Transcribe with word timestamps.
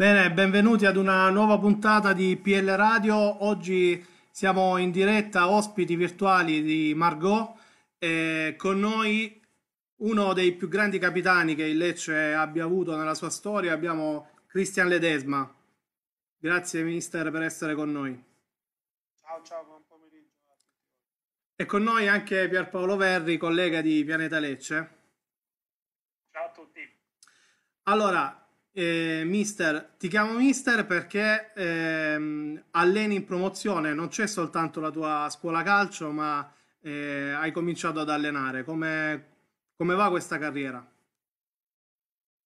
Bene, 0.00 0.32
benvenuti 0.32 0.86
ad 0.86 0.96
una 0.96 1.28
nuova 1.28 1.58
puntata 1.58 2.14
di 2.14 2.34
PL 2.38 2.70
Radio. 2.74 3.44
Oggi 3.44 4.02
siamo 4.30 4.78
in 4.78 4.90
diretta 4.90 5.50
ospiti 5.50 5.94
virtuali 5.94 6.62
di 6.62 6.94
Margot 6.96 7.54
e 7.98 8.54
con 8.56 8.80
noi 8.80 9.44
uno 9.96 10.32
dei 10.32 10.52
più 10.54 10.68
grandi 10.68 10.98
capitani 10.98 11.54
che 11.54 11.64
il 11.64 11.76
Lecce 11.76 12.32
abbia 12.32 12.64
avuto 12.64 12.96
nella 12.96 13.14
sua 13.14 13.28
storia. 13.28 13.74
Abbiamo 13.74 14.30
Cristian 14.46 14.88
Ledesma. 14.88 15.54
Grazie 16.38 16.82
mister 16.82 17.30
per 17.30 17.42
essere 17.42 17.74
con 17.74 17.92
noi. 17.92 18.24
Ciao, 19.20 19.42
ciao, 19.42 19.64
buon 19.64 19.82
pomeriggio. 19.86 20.56
E 21.56 21.66
con 21.66 21.82
noi 21.82 22.08
anche 22.08 22.48
Pierpaolo 22.48 22.96
Verri, 22.96 23.36
collega 23.36 23.82
di 23.82 24.02
Pianeta 24.02 24.38
Lecce. 24.38 24.90
Ciao 26.30 26.46
a 26.46 26.52
tutti. 26.52 26.80
Allora, 27.82 28.39
eh, 28.72 29.22
mister, 29.24 29.94
ti 29.98 30.08
chiamo 30.08 30.32
mister 30.34 30.86
perché 30.86 31.52
ehm, 31.54 32.66
alleni 32.72 33.16
in 33.16 33.24
promozione, 33.24 33.92
non 33.94 34.08
c'è 34.08 34.26
soltanto 34.26 34.80
la 34.80 34.90
tua 34.90 35.28
scuola 35.30 35.62
calcio, 35.62 36.10
ma 36.10 36.52
eh, 36.80 37.32
hai 37.32 37.52
cominciato 37.52 38.00
ad 38.00 38.10
allenare. 38.10 38.64
Come, 38.64 39.36
come 39.76 39.94
va 39.94 40.08
questa 40.08 40.38
carriera? 40.38 40.78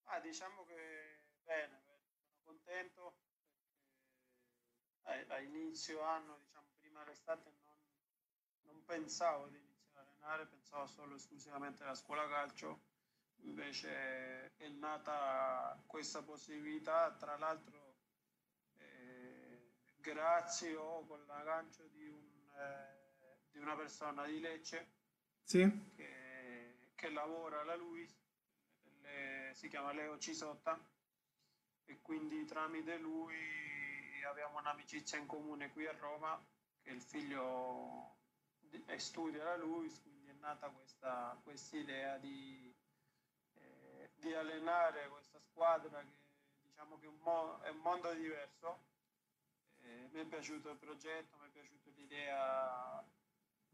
Ah, 0.04 0.20
diciamo 0.20 0.64
che 0.64 1.24
bene, 1.44 1.80
sono 1.84 1.98
contento 2.44 3.14
perché 5.02 5.32
a, 5.32 5.38
inizio 5.40 6.02
anno, 6.02 6.38
diciamo 6.40 6.66
prima 6.78 7.02
dell'estate, 7.04 7.52
non, 7.64 7.74
non 8.62 8.84
pensavo 8.84 9.48
di 9.48 9.58
iniziare 9.58 10.06
a 10.06 10.10
allenare, 10.10 10.46
pensavo 10.46 10.86
solo 10.86 11.16
esclusivamente 11.16 11.82
alla 11.82 11.94
scuola 11.94 12.28
calcio 12.28 12.92
invece 13.44 14.52
è 14.56 14.68
nata 14.68 15.82
questa 15.86 16.22
possibilità, 16.22 17.12
tra 17.12 17.36
l'altro 17.36 17.96
eh, 18.78 19.72
grazie 19.96 20.74
o 20.74 21.04
con 21.06 21.24
l'aggancio 21.26 21.86
di, 21.88 22.06
un, 22.06 22.50
eh, 22.58 23.46
di, 23.50 23.58
una 23.58 23.76
persona 23.76 24.26
di 24.26 24.40
Lecce 24.40 24.92
sì. 25.42 25.92
che, 25.94 26.90
che, 26.94 27.10
lavora 27.10 27.60
alla 27.60 27.76
Luis, 27.76 28.14
le, 29.00 29.52
si 29.54 29.68
chiama 29.68 29.92
Leo 29.92 30.18
Cisotta 30.18 30.78
e 31.84 32.00
quindi 32.00 32.44
tramite 32.44 32.96
lui 32.98 34.22
abbiamo 34.24 34.58
un'amicizia 34.58 35.18
in 35.18 35.26
comune 35.26 35.70
qui 35.70 35.86
a 35.86 35.92
Roma 35.92 36.42
che 36.80 36.90
il 36.90 37.02
figlio 37.02 38.16
studia 38.96 39.42
alla 39.42 39.56
Luis, 39.56 40.00
quindi 40.00 40.28
è 40.28 40.34
nata 40.40 40.68
questa 40.70 41.76
idea 41.76 42.18
di 42.18 42.73
di 44.24 44.34
allenare 44.34 45.06
questa 45.08 45.38
squadra 45.38 46.00
che 46.00 46.16
diciamo 46.62 46.98
che 46.98 47.04
è 47.04 47.08
un, 47.08 47.18
mo- 47.22 47.60
è 47.60 47.68
un 47.68 47.78
mondo 47.78 48.12
diverso. 48.14 48.92
Eh, 49.82 50.08
mi 50.12 50.20
è 50.20 50.24
piaciuto 50.24 50.70
il 50.70 50.78
progetto, 50.78 51.36
mi 51.40 51.46
è 51.46 51.50
piaciuta 51.50 51.90
l'idea, 51.94 53.04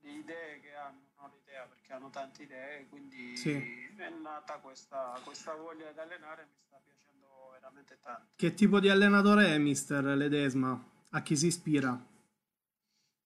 le 0.01 0.11
idee 0.11 0.61
che 0.61 0.75
hanno, 0.75 1.07
non 1.17 1.31
l'idea 1.31 1.65
perché 1.67 1.93
hanno 1.93 2.11
tante 2.11 2.43
idee, 2.43 2.89
quindi 2.89 3.37
sì. 3.37 3.95
è 3.97 4.09
nata 4.11 4.59
questa, 4.59 5.21
questa 5.23 5.55
voglia 5.55 5.93
di 5.93 5.99
allenare 6.01 6.43
e 6.43 6.47
mi 6.47 6.59
sta 6.67 6.81
piacendo 6.85 7.51
veramente 7.53 7.99
tanto. 8.01 8.33
Che 8.35 8.55
tipo 8.55 8.81
di 8.81 8.89
allenatore 8.89 9.55
è 9.55 9.59
mister 9.59 10.03
Ledesma? 10.03 10.89
A 11.11 11.23
chi 11.23 11.37
si 11.37 11.47
ispira? 11.47 11.91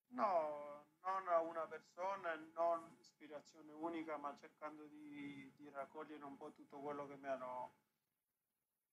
No, 0.08 0.84
non 1.02 1.28
a 1.28 1.40
una 1.40 1.66
persona, 1.66 2.34
non 2.54 2.94
ispirazione 3.34 3.72
unica, 3.72 4.16
ma 4.16 4.36
cercando 4.38 4.86
di, 4.86 5.50
di, 5.56 5.68
raccogliere 5.70 6.22
un 6.24 6.36
po' 6.36 6.52
tutto 6.52 6.78
quello 6.78 7.06
che 7.08 7.16
mi 7.16 7.26
hanno 7.26 7.74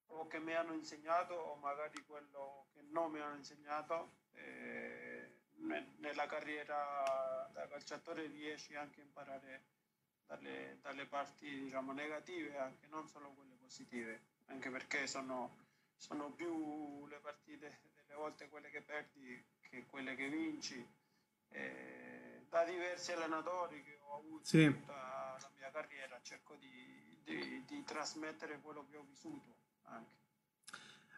o 0.07 0.27
che 0.27 0.39
mi 0.39 0.53
hanno 0.53 0.73
insegnato 0.73 1.33
o 1.33 1.55
magari 1.55 2.03
quello 2.05 2.67
che 2.73 2.81
non 2.89 3.11
mi 3.11 3.19
hanno 3.19 3.35
insegnato. 3.35 4.19
E 4.33 5.39
nella 5.99 6.25
carriera 6.25 7.47
da 7.53 7.67
calciatore 7.67 8.25
riesci 8.25 8.75
anche 8.75 9.01
a 9.01 9.03
imparare 9.03 9.63
dalle, 10.25 10.79
dalle 10.81 11.05
parti 11.05 11.47
diciamo, 11.61 11.91
negative, 11.91 12.57
anche 12.57 12.87
non 12.87 13.07
solo 13.07 13.29
quelle 13.33 13.55
positive, 13.55 14.21
anche 14.47 14.71
perché 14.71 15.05
sono, 15.05 15.65
sono 15.95 16.31
più 16.31 17.05
le 17.05 17.19
partite 17.19 17.81
delle 17.95 18.15
volte 18.15 18.49
quelle 18.49 18.71
che 18.71 18.81
perdi 18.81 19.45
che 19.59 19.85
quelle 19.85 20.15
che 20.15 20.29
vinci. 20.29 20.99
E 21.49 22.45
da 22.49 22.65
diversi 22.65 23.11
allenatori 23.13 23.81
che 23.83 24.00
ho 24.11 24.17
avuto 24.17 24.45
sì. 24.45 24.65
tutta 24.65 25.37
la 25.39 25.49
mia 25.57 25.71
carriera, 25.71 26.19
cerco 26.21 26.55
di, 26.55 27.21
di, 27.23 27.63
di 27.65 27.83
trasmettere 27.83 28.59
quello 28.61 28.85
che 28.89 28.97
ho 28.97 29.03
vissuto 29.07 29.55
anche. 29.83 30.19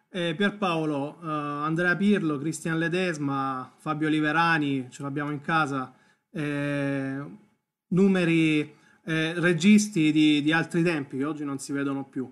Eh, 0.09 0.36
Pierpaolo, 0.36 1.18
uh, 1.22 1.26
Andrea 1.26 1.96
Pirlo, 1.96 2.38
Cristian 2.38 2.78
Ledesma, 2.78 3.74
Fabio 3.78 4.09
Liverani, 4.09 4.92
ce 4.92 5.02
l'abbiamo 5.02 5.31
in 5.31 5.42
casa, 5.42 5.92
eh, 6.31 7.24
numeri, 7.88 8.78
eh, 9.06 9.34
registi 9.40 10.12
di, 10.12 10.44
di, 10.44 10.52
altri 10.52 10.84
tempi 10.84 11.18
che 11.18 11.25
oggi 11.25 11.44
non 11.44 11.58
si 11.58 11.74
vedono 11.74 12.06
più. 12.06 12.31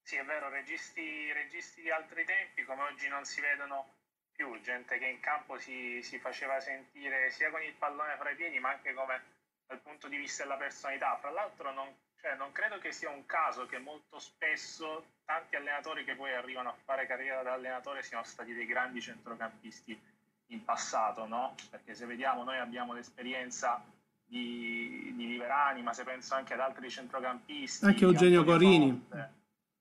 Sì, 0.00 0.14
è 0.14 0.24
vero, 0.24 0.48
registi, 0.48 1.32
registi 1.32 1.82
di 1.82 1.90
altri 1.90 2.24
tempi 2.24 2.62
come 2.64 2.82
oggi 2.82 3.08
non 3.08 3.24
si 3.24 3.40
vedono 3.40 4.01
più, 4.42 4.60
gente 4.60 4.98
che 4.98 5.06
in 5.06 5.20
campo 5.20 5.58
si, 5.58 6.02
si 6.02 6.18
faceva 6.18 6.58
sentire 6.58 7.30
sia 7.30 7.50
con 7.50 7.62
il 7.62 7.74
pallone 7.74 8.16
fra 8.16 8.30
i 8.30 8.34
piedi 8.34 8.58
ma 8.58 8.70
anche 8.70 8.92
come 8.92 9.22
dal 9.66 9.78
punto 9.78 10.08
di 10.08 10.16
vista 10.16 10.42
della 10.42 10.56
personalità. 10.56 11.16
Fra 11.20 11.30
l'altro 11.30 11.72
non, 11.72 11.88
cioè, 12.20 12.34
non 12.34 12.50
credo 12.50 12.78
che 12.78 12.92
sia 12.92 13.10
un 13.10 13.24
caso 13.24 13.66
che 13.66 13.78
molto 13.78 14.18
spesso 14.18 15.06
tanti 15.24 15.54
allenatori 15.54 16.04
che 16.04 16.16
poi 16.16 16.34
arrivano 16.34 16.70
a 16.70 16.76
fare 16.84 17.06
carriera 17.06 17.42
da 17.42 17.52
allenatore 17.52 18.02
siano 18.02 18.24
stati 18.24 18.52
dei 18.52 18.66
grandi 18.66 19.00
centrocampisti 19.00 19.98
in 20.46 20.64
passato, 20.64 21.26
no? 21.26 21.54
Perché 21.70 21.94
se 21.94 22.04
vediamo 22.04 22.42
noi 22.42 22.58
abbiamo 22.58 22.92
l'esperienza 22.92 23.82
di, 24.26 25.12
di 25.14 25.26
Liverani, 25.28 25.82
ma 25.82 25.92
se 25.94 26.04
penso 26.04 26.34
anche 26.34 26.52
ad 26.52 26.60
altri 26.60 26.90
centrocampisti, 26.90 27.84
anche 27.84 28.04
Eugenio 28.04 28.44
Corini. 28.44 29.08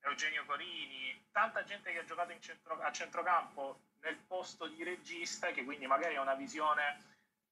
Eugenio 0.04 0.46
Corini, 0.46 1.20
tanta 1.32 1.64
gente 1.64 1.92
che 1.92 2.00
ha 2.00 2.06
giocato 2.06 2.34
centro, 2.40 2.80
a 2.80 2.92
centrocampo 2.92 3.80
nel 4.04 4.18
posto 4.28 4.68
di 4.68 4.84
regista 4.84 5.52
che 5.52 5.64
quindi 5.64 5.86
magari 5.88 6.16
ha 6.16 6.22
una 6.22 6.34
visione, 6.34 6.98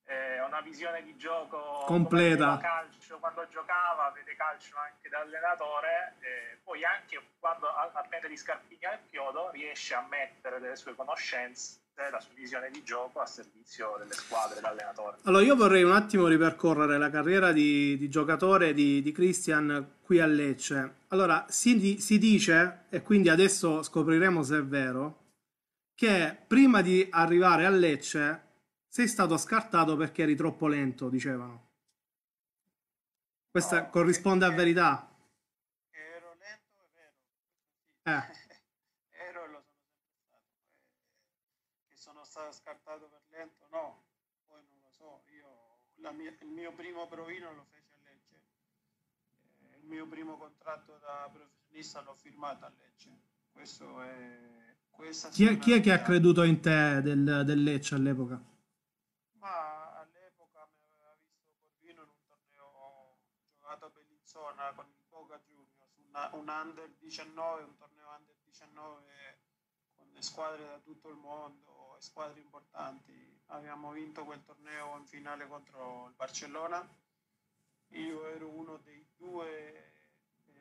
eh, 0.05 0.41
una 0.41 0.61
visione 0.61 1.03
di 1.03 1.15
gioco 1.17 1.83
completa 1.85 2.57
calcio 2.57 3.17
quando 3.19 3.47
giocava 3.49 4.11
vede 4.11 4.35
calcio 4.35 4.75
anche 4.77 5.09
da 5.09 5.19
allenatore 5.19 6.15
e 6.19 6.57
poi 6.63 6.83
anche 6.83 7.21
quando 7.39 7.67
appende 7.67 8.27
di 8.27 8.37
scarpiglia 8.37 8.93
il 8.93 8.99
chiodo 9.09 9.51
riesce 9.51 9.93
a 9.93 10.05
mettere 10.09 10.59
delle 10.59 10.75
sue 10.75 10.95
conoscenze 10.95 11.79
la 12.11 12.19
sua 12.21 12.33
visione 12.33 12.69
di 12.71 12.81
gioco 12.81 13.19
a 13.19 13.25
servizio 13.25 13.97
delle 13.99 14.13
squadre 14.13 14.61
d'allenatore. 14.61 15.17
Allora 15.23 15.43
io 15.43 15.57
vorrei 15.57 15.83
un 15.83 15.91
attimo 15.91 16.27
ripercorrere 16.27 16.97
la 16.97 17.09
carriera 17.09 17.51
di, 17.51 17.97
di 17.97 18.09
giocatore 18.09 18.73
di, 18.73 19.01
di, 19.01 19.11
Christian 19.11 19.95
qui 20.01 20.21
a 20.21 20.25
Lecce. 20.25 20.93
Allora 21.09 21.45
si, 21.49 21.99
si 21.99 22.17
dice, 22.17 22.85
e 22.89 23.01
quindi 23.01 23.27
adesso 23.27 23.83
scopriremo 23.83 24.41
se 24.43 24.59
è 24.59 24.63
vero, 24.63 25.28
che 25.99 26.33
prima 26.47 26.81
di 26.81 27.05
arrivare 27.11 27.65
a 27.65 27.69
Lecce 27.69 28.51
sei 28.87 29.05
stato 29.05 29.35
scartato 29.35 29.97
perché 29.97 30.21
eri 30.21 30.33
troppo 30.33 30.65
lento, 30.67 31.09
dicevano. 31.09 31.71
Questa 33.51 33.81
no, 33.81 33.89
corrisponde 33.89 34.45
a 34.45 34.51
verità? 34.51 35.13
Ero 35.89 36.35
lento, 36.39 36.79
è 36.79 36.87
vero. 36.93 37.15
Eh. 38.03 38.31
ero 39.27 39.47
lo 39.47 39.61
sono 39.61 39.83
sempre 39.91 40.15
stato. 40.23 40.47
Eh, 41.67 41.89
che 41.89 41.95
sono 41.97 42.23
stato 42.23 42.51
scartato 42.53 43.09
per 43.09 43.21
lento, 43.37 43.67
no. 43.69 44.03
Poi 44.47 44.61
non 44.69 44.79
lo 44.81 44.91
so. 44.91 45.23
Io 45.35 46.13
mia, 46.13 46.33
il 46.39 46.47
mio 46.47 46.71
primo 46.71 47.09
provino 47.09 47.51
lo 47.51 47.65
feci 47.71 47.91
a 47.91 47.97
Lecce. 48.05 48.41
Eh, 49.63 49.79
il 49.79 49.85
mio 49.85 50.07
primo 50.07 50.37
contratto 50.37 50.97
da 50.99 51.29
professionista 51.29 51.99
l'ho 51.99 52.15
firmato 52.15 52.63
a 52.63 52.69
Lecce. 52.69 53.19
Questo 53.51 54.01
è 54.01 54.68
chi 55.31 55.45
è, 55.45 55.57
chi 55.57 55.71
è, 55.71 55.81
che 55.81 55.93
ha 55.93 56.01
creduto 56.01 56.43
in 56.43 56.59
te 56.59 57.01
del, 57.01 57.43
del 57.45 57.63
Lecce 57.63 57.95
all'epoca? 57.95 58.39
Ma 59.39 59.97
all'epoca 59.97 60.67
mi 60.75 60.83
aveva 60.83 61.15
visto 61.21 61.47
Corvino 61.57 62.01
in 62.03 62.09
un 62.09 62.25
torneo 62.27 63.17
giocato 63.47 63.85
a 63.85 63.89
Bellinzona 63.89 64.73
con 64.73 64.85
il 64.85 65.03
Boca 65.07 65.39
Juniors, 65.47 65.95
una, 66.09 66.29
un 66.33 66.49
under 66.49 66.89
19, 66.99 67.63
un 67.63 67.77
torneo 67.77 68.09
under 68.17 68.35
19 68.43 69.39
con 69.95 70.07
le 70.11 70.21
squadre 70.21 70.65
da 70.65 70.79
tutto 70.83 71.07
il 71.07 71.15
mondo 71.15 71.95
e 71.97 72.01
squadre 72.01 72.41
importanti. 72.41 73.41
Abbiamo 73.47 73.93
vinto 73.93 74.25
quel 74.25 74.43
torneo 74.43 74.97
in 74.97 75.05
finale 75.05 75.47
contro 75.47 76.07
il 76.09 76.13
Barcellona. 76.15 76.85
Io 77.93 78.27
ero 78.27 78.49
uno 78.49 78.77
dei 78.83 79.07
due 79.15 79.93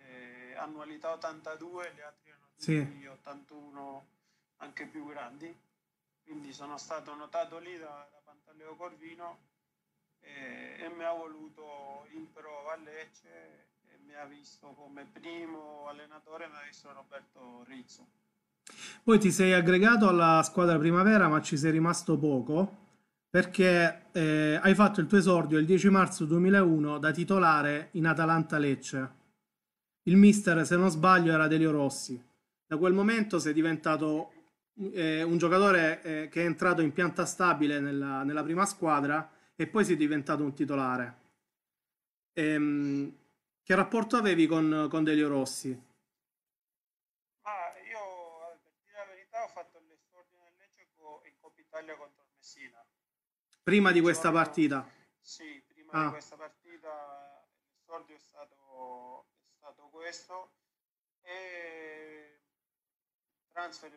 eh, 0.07 0.55
annualità 0.55 1.13
82, 1.13 1.93
gli 1.95 2.01
altri 2.01 2.31
erano 2.31 2.47
sì. 2.55 3.07
81 3.07 4.17
anche 4.59 4.87
più 4.87 5.07
grandi, 5.07 5.55
quindi 6.25 6.53
sono 6.53 6.79
stato 6.79 7.15
notato 7.15 7.59
lì 7.59 7.77
da, 7.79 8.09
da 8.11 8.21
Pantaleo 8.25 8.77
Corvino 8.77 9.39
e, 10.21 10.77
e, 10.81 10.89
mi 10.97 11.05
ha 11.05 11.13
voluto 11.13 12.07
in 12.13 12.31
prova 12.33 12.73
a 12.73 12.77
Lecce 12.77 13.69
e 13.89 13.99
mi 14.07 14.15
ha 14.15 14.25
visto 14.25 14.69
come 14.69 15.07
primo 15.11 15.87
allenatore, 15.89 16.49
mi 16.49 16.57
ha 16.57 16.67
visto 16.67 16.93
Roberto 16.93 17.65
Rizzo. 17.67 18.07
Poi 19.03 19.19
ti 19.19 19.31
sei 19.31 19.53
aggregato 19.53 20.09
alla 20.09 20.43
squadra 20.43 20.77
primavera, 20.79 21.29
ma 21.29 21.41
ci 21.41 21.57
sei 21.57 21.71
rimasto 21.71 22.19
poco 22.19 22.87
perché 23.31 24.07
eh, 24.13 24.59
hai 24.63 24.75
fatto 24.75 25.01
il 25.01 25.07
tuo 25.07 25.19
esordio 25.19 25.59
il 25.59 25.67
10 25.67 25.91
marzo 25.91 26.25
2001 26.25 26.99
da 26.99 27.11
titolare 27.11 27.89
in 27.93 28.07
Atalanta 28.07 28.59
Lecce. 28.59 29.17
Il 30.05 30.17
mister, 30.17 30.65
se 30.65 30.77
non 30.77 30.91
sbaglio, 30.91 31.33
era 31.33 31.47
Delio 31.47 31.71
Rossi. 31.71 32.21
Da 32.67 32.77
quel 32.79 32.95
momento 32.95 33.39
sei 33.39 33.53
diventato 33.53 34.33
eh, 34.93 35.23
un 35.23 35.39
giocatore 35.39 36.03
eh, 36.03 36.29
che 36.29 36.43
è 36.43 36.45
entrato 36.45 36.83
in 36.83 36.93
pianta 36.93 37.25
stabile 37.27 37.81
nella, 37.81 38.23
nella, 38.23 38.43
prima 38.43 38.65
squadra 38.67 39.31
e 39.55 39.67
poi 39.67 39.85
sei 39.85 39.97
diventato 39.97 40.43
un 40.43 40.55
titolare. 40.55 41.17
Ehm, 42.33 43.17
che 43.63 43.75
rapporto 43.75 44.17
avevi 44.17 44.47
con, 44.47 44.87
con 44.89 45.05
Delio 45.05 45.29
Rossi? 45.29 45.87
Prima 53.69 53.93
di 53.93 54.01
questa 54.01 54.33
partita? 54.33 54.91
Sì, 55.21 55.63
prima 55.69 55.93
ah. 55.93 56.05
di 56.05 56.11
questa 56.13 56.37
partita 56.37 57.47
l'esordio 57.75 58.15
è 58.15 58.19
stato, 58.19 59.27
è 59.45 59.55
stato 59.59 59.89
questo 59.91 60.53
e 61.21 62.41
il 63.37 63.47
transfer 63.53 63.91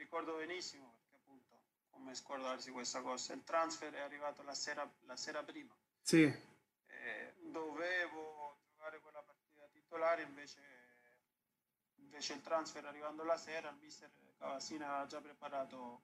ricordo 0.00 0.36
benissimo 0.36 0.94
perché 0.96 1.16
appunto 1.16 1.60
come 1.90 2.14
scordarsi 2.14 2.70
questa 2.70 3.02
cosa, 3.02 3.34
il 3.34 3.44
transfer 3.44 3.92
è 3.92 4.00
arrivato 4.00 4.42
la 4.42 4.54
sera, 4.54 4.90
la 5.00 5.16
sera 5.16 5.42
prima. 5.42 5.76
Sì. 6.00 6.22
Eh, 6.22 7.34
dovevo 7.38 8.56
giocare 8.62 8.98
quella 9.00 9.22
partita 9.22 9.68
titolare 9.70 10.22
invece, 10.22 10.60
invece 11.96 12.32
il 12.32 12.40
transfer 12.40 12.84
arrivando 12.86 13.22
la 13.24 13.36
sera 13.36 13.68
il 13.68 13.76
mister 13.76 14.10
Cavassina 14.38 14.88
aveva 14.88 15.06
già 15.06 15.20
preparato 15.20 16.02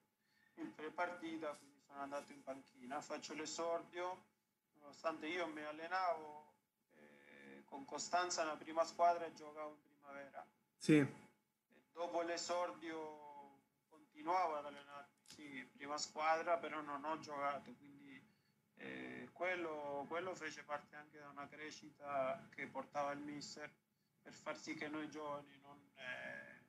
il 0.55 0.69
pre-partita 0.69 1.55
quindi 1.55 1.81
sono 1.81 2.01
andato 2.01 2.31
in 2.31 2.43
panchina, 2.43 3.01
faccio 3.01 3.33
l'esordio, 3.33 4.25
nonostante 4.79 5.27
io 5.27 5.47
mi 5.47 5.63
allenavo 5.63 6.53
eh, 6.95 7.63
con 7.65 7.83
costanza 7.85 8.43
nella 8.43 8.57
prima 8.57 8.83
squadra 8.85 9.25
e 9.25 9.33
giocavo 9.33 9.71
in 9.71 9.81
primavera. 9.81 10.45
Sì. 10.77 10.97
E 10.97 11.07
dopo 11.91 12.21
l'esordio 12.21 13.26
continuavo 14.27 14.57
ad 14.57 14.65
allenarmi, 14.65 15.15
sì, 15.23 15.69
prima 15.71 15.97
squadra, 15.97 16.57
però 16.57 16.81
non 16.81 17.05
ho 17.05 17.17
giocato, 17.19 17.73
quindi 17.75 18.21
eh, 18.75 19.29
quello, 19.31 20.05
quello 20.09 20.35
fece 20.35 20.63
parte 20.63 20.97
anche 20.97 21.17
da 21.17 21.29
una 21.29 21.47
crescita 21.47 22.45
che 22.53 22.67
portava 22.67 23.13
il 23.13 23.19
mister 23.19 23.73
per 24.21 24.33
far 24.33 24.57
sì 24.57 24.73
che 24.73 24.89
noi 24.89 25.09
giovani 25.09 25.57
non, 25.61 25.79
eh, 25.95 26.61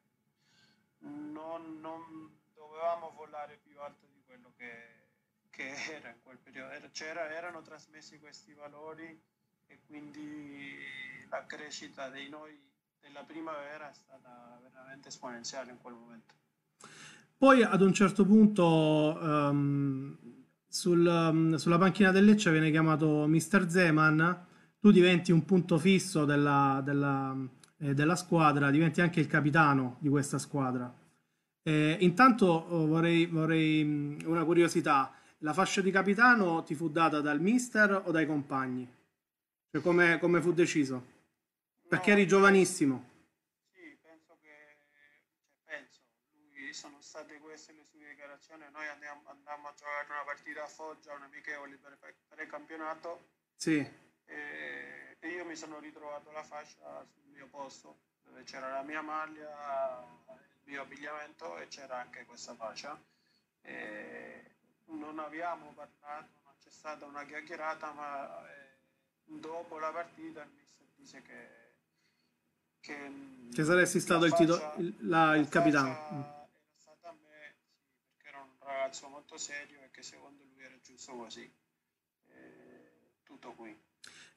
non, 0.99 1.81
non 1.81 2.41
dovevamo 2.55 3.11
volare 3.11 3.57
più 3.57 3.81
alto 3.81 4.07
di 4.07 4.23
quello 4.25 4.53
che 4.57 5.07
che 5.51 5.75
era 5.91 6.11
in 6.11 6.23
quel 6.23 6.39
periodo, 6.39 6.71
era, 6.71 7.31
erano 7.31 7.63
trasmessi 7.63 8.21
questi 8.21 8.53
valori 8.55 9.21
e 9.67 9.81
quindi 9.87 10.79
la 11.29 11.45
crescita 11.47 12.09
dei 12.09 12.29
noi 12.29 12.57
della 13.01 13.25
primavera 13.25 13.91
è 13.91 13.95
stata 13.95 14.61
veramente 14.63 15.09
esponenziale 15.09 15.73
in 15.73 15.79
quel 15.79 15.95
momento. 15.95 16.37
Poi 17.39 17.63
ad 17.63 17.83
un 17.83 17.93
certo 17.93 18.25
punto 18.27 18.67
um, 18.67 20.17
sul, 20.67 21.07
um, 21.07 21.55
sulla 21.55 21.79
panchina 21.79 22.11
del 22.11 22.25
Lecce 22.25 22.51
viene 22.51 22.73
chiamato 22.73 23.29
Mr. 23.29 23.69
Zeman, 23.71 24.47
tu 24.81 24.91
diventi 24.91 25.31
un 25.31 25.45
punto 25.45 25.79
fisso 25.79 26.25
della, 26.25 26.81
della, 26.83 27.37
eh, 27.79 27.95
della 27.95 28.17
squadra, 28.17 28.73
diventi 28.73 29.01
anche 29.01 29.21
il 29.21 29.29
capitano 29.29 29.99
di 30.01 30.09
questa 30.09 30.39
squadra. 30.39 30.93
Eh, 31.63 31.99
intanto 32.01 32.47
oh, 32.47 32.87
vorrei, 32.87 33.27
vorrei 33.27 34.19
una 34.25 34.45
curiosità, 34.45 35.15
la 35.39 35.53
fascia 35.53 35.81
di 35.81 35.93
capitano 35.93 36.65
ti 36.65 36.75
fu 36.75 36.91
data 36.91 37.21
dal 37.21 37.41
mister 37.41 38.03
o 38.05 38.11
dai 38.11 38.27
compagni? 38.27 38.85
Cioè 39.71 39.81
come, 39.81 40.19
come 40.19 40.41
fu 40.41 40.53
deciso? 40.53 41.07
Perché 41.87 42.11
eri 42.11 42.27
giovanissimo. 42.27 43.09
Sì, 43.73 43.97
penso 44.03 44.37
che, 44.41 44.49
cioè, 44.91 45.77
penso, 45.77 46.01
lui 46.33 46.73
sono 46.73 46.97
state 47.19 47.41
queste 47.41 47.73
le 47.73 47.83
sue 47.85 47.99
dichiarazioni, 47.99 48.65
noi 48.71 48.87
andiamo, 48.87 49.23
andammo 49.27 49.69
a 49.69 49.75
giocare 49.75 50.07
una 50.09 50.23
partita 50.23 50.63
a 50.63 50.69
Foggia, 50.69 51.15
un 51.15 51.23
amichevole 51.23 51.77
per, 51.77 51.99
per 52.29 52.41
il 52.41 52.47
campionato. 52.49 53.31
Sì. 53.57 53.79
E, 54.25 55.17
e 55.19 55.29
io 55.29 55.45
mi 55.45 55.57
sono 55.57 55.81
ritrovato 55.81 56.31
la 56.31 56.45
fascia 56.45 57.05
sul 57.13 57.25
mio 57.33 57.49
posto, 57.49 57.99
dove 58.23 58.45
c'era 58.45 58.71
la 58.71 58.83
mia 58.83 59.03
maglia, 59.03 60.07
il 60.29 60.71
mio 60.71 60.83
abbigliamento 60.83 61.59
e 61.59 61.67
c'era 61.67 61.99
anche 61.99 62.25
questa 62.25 62.55
fascia. 62.55 62.97
E, 63.63 64.55
non 64.91 65.19
abbiamo 65.19 65.73
parlato, 65.73 66.29
non 66.45 66.55
c'è 66.63 66.71
stata 66.71 67.05
una 67.05 67.25
chiacchierata, 67.25 67.91
ma 67.93 68.49
eh, 68.49 68.79
dopo 69.25 69.79
la 69.79 69.91
partita 69.91 70.43
il 70.43 70.51
mister 70.51 70.87
dice 70.95 71.23
che, 71.23 71.49
che, 72.81 73.13
che 73.53 73.65
saresti 73.65 73.99
stato 73.99 74.25
il, 74.25 74.35
tito- 74.35 74.75
il, 74.77 74.97
la, 75.01 75.35
il 75.35 75.49
capitano. 75.49 75.89
Era 75.89 76.47
stata 76.79 77.09
a 77.09 77.13
me, 77.13 77.57
sì, 77.85 77.99
perché 78.07 78.29
era 78.29 78.41
un 78.41 78.57
ragazzo 78.79 79.09
molto 79.09 79.37
serio 79.37 79.81
e 79.83 79.91
che 79.91 80.03
secondo 80.03 80.45
lui 80.55 80.63
era 80.63 80.79
giusto 80.81 81.13
così. 81.13 81.51
Eh, 82.29 83.21
tutto 83.25 83.53
qui. 83.53 83.77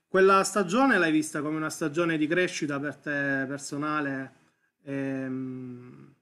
Quella 0.08 0.44
stagione 0.44 0.98
l'hai 0.98 1.12
vista 1.12 1.42
come 1.42 1.58
una 1.58 1.70
stagione 1.70 2.18
di 2.18 2.28
crescita 2.28 2.80
per 2.80 2.96
te 2.96 3.46
personale? 3.48 4.40
Ehm, 4.84 6.14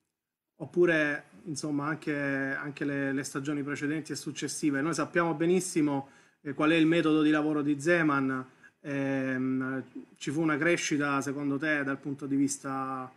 oppure 0.58 1.24
insomma 1.46 1.88
anche, 1.88 2.14
anche 2.14 2.84
le, 2.84 3.14
le, 3.14 3.24
stagioni 3.24 3.64
precedenti 3.64 4.12
e 4.12 4.16
successive. 4.16 4.82
Noi 4.82 4.94
sappiamo 4.94 5.34
benissimo 5.34 6.10
eh, 6.42 6.54
qual 6.54 6.72
è 6.72 6.76
il 6.76 6.86
metodo 6.86 7.22
di 7.22 7.32
lavoro 7.32 7.62
di 7.62 7.80
Zeman, 7.80 8.46
eh, 8.82 9.84
ci 10.18 10.30
fu 10.30 10.42
una 10.42 10.58
crescita 10.58 11.22
secondo 11.22 11.58
te 11.58 11.84
dal 11.84 11.98
punto 11.98 12.26
di 12.28 12.36
vista 12.36 13.12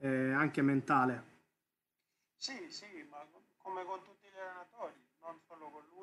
eh, 0.00 0.32
anche 0.32 0.62
mentale? 0.62 1.36
Sì, 2.36 2.66
sì, 2.68 2.86
ma 3.08 3.24
come 3.68 3.84
con 3.84 4.02
tutti 4.02 4.17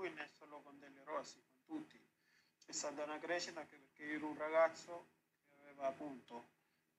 con 0.06 0.14
lui 0.14 0.14
né 0.14 0.30
solo 0.38 0.62
con 0.62 0.78
Delle 0.80 1.04
Rossi, 1.04 1.42
con 1.66 1.78
tutti. 1.80 2.00
C'è 2.64 2.72
stata 2.72 3.04
una 3.04 3.18
crescita 3.18 3.62
anche 3.62 3.76
perché 3.76 4.04
io 4.04 4.18
ero 4.18 4.28
un 4.28 4.38
ragazzo 4.38 5.08
che 5.50 5.62
aveva 5.62 5.88
appunto 5.88 6.54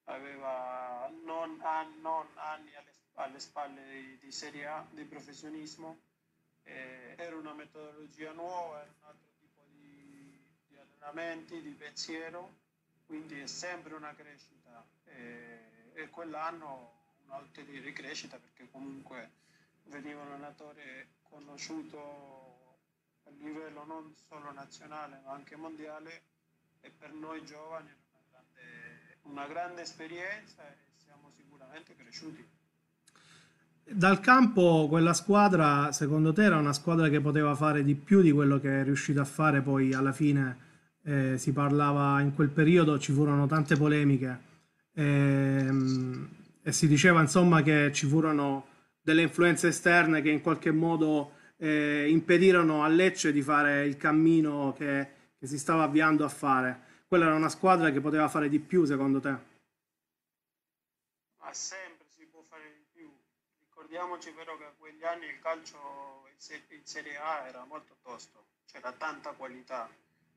aveva 0.05 1.11
non, 1.25 1.61
non 2.01 2.27
anni 2.35 2.75
alle 2.75 2.95
alle 3.19 3.41
spalle 3.41 3.83
di, 3.89 4.19
di 4.19 4.31
Serie 4.31 4.67
A, 4.67 4.87
di 4.91 5.05
professionismo. 5.05 5.99
Eh, 6.65 7.15
era 7.17 7.35
una 7.35 7.55
metodologia 7.55 8.33
nuova, 8.33 8.83
era 8.83 8.93
un 9.01 9.09
altro 9.09 9.29
tipo 9.39 9.63
di, 9.71 10.39
di 10.69 10.77
allenamenti, 10.77 11.63
di 11.63 11.71
pensiero, 11.71 12.53
quindi 13.07 13.41
è 13.41 13.47
sempre 13.47 13.95
una 13.95 14.15
crescita 14.15 14.85
eh, 15.05 15.93
e 15.95 16.11
quell'anno 16.11 16.93
un'ulteriore 17.25 17.93
crescita 17.93 18.37
perché 18.37 18.69
comunque 18.71 19.31
veniva 19.85 20.21
un 20.21 20.33
allenatore 20.33 21.09
conosciuto 21.23 22.56
a 23.27 23.31
livello 23.39 23.85
non 23.87 24.13
solo 24.29 24.53
nazionale 24.53 25.21
ma 25.25 25.33
anche 25.33 25.57
mondiale 25.57 26.23
e 26.81 26.91
per 26.97 27.13
noi 27.13 27.45
giovani 27.45 27.89
è 27.89 27.95
una 28.13 28.23
grande, 28.31 29.19
una 29.23 29.47
grande 29.47 29.83
esperienza 29.83 30.63
e 30.63 30.77
siamo 31.05 31.31
sicuramente 31.35 31.95
cresciuti. 31.97 32.45
Dal 33.89 34.21
campo 34.21 34.87
quella 34.89 35.13
squadra, 35.13 35.93
secondo 35.93 36.33
te, 36.33 36.43
era 36.43 36.57
una 36.57 36.73
squadra 36.73 37.09
che 37.09 37.21
poteva 37.21 37.55
fare 37.55 37.85
di 37.85 37.95
più 37.95 38.21
di 38.21 38.33
quello 38.33 38.59
che 38.59 38.81
è 38.81 38.85
riuscita 38.85 39.21
a 39.21 39.25
fare 39.25 39.61
poi 39.61 39.93
alla 39.93 40.13
fine? 40.13 40.65
Eh, 41.03 41.39
si 41.39 41.53
parlava 41.53 42.21
in 42.21 42.35
quel 42.35 42.49
periodo, 42.49 42.99
ci 42.99 43.13
furono 43.13 43.47
tante 43.47 43.77
polemiche 43.77 44.41
ehm, 44.95 46.29
e 46.63 46.73
si 46.73 46.89
diceva 46.89 47.21
insomma 47.21 47.63
che 47.63 47.93
ci 47.93 48.07
furono 48.07 48.67
delle 49.01 49.23
influenze 49.23 49.69
esterne 49.69 50.21
che 50.21 50.31
in 50.31 50.41
qualche 50.41 50.73
modo 50.73 51.36
eh, 51.57 52.09
impedirono 52.09 52.83
a 52.83 52.89
Lecce 52.89 53.33
di 53.33 53.43
fare 53.43 53.87
il 53.87 53.97
cammino 53.97 54.75
che, 54.77 55.11
che 55.39 55.47
si 55.47 55.59
stava 55.59 55.85
avviando 55.85 56.25
a 56.25 56.29
fare. 56.29 56.85
Quella 57.07 57.27
era 57.27 57.35
una 57.35 57.49
squadra 57.49 57.91
che 57.91 58.01
poteva 58.01 58.29
fare 58.29 58.49
di 58.49 58.59
più, 58.59 58.85
secondo 58.85 59.21
te? 59.21 59.37
Ma 61.39 61.53
sempre 61.53 62.07
ricordiamoci 63.97 64.33
però 64.33 64.57
che 64.59 64.65
a 64.65 64.73
quegli 64.77 65.05
anni 65.05 65.27
il 65.27 65.39
calcio 65.41 66.29
in 66.29 66.85
Serie 66.85 67.17
A 67.17 67.47
era 67.47 67.65
molto 67.65 67.97
tosto, 68.03 68.45
c'era 68.71 68.93
tanta 68.93 69.33
qualità, 69.33 69.89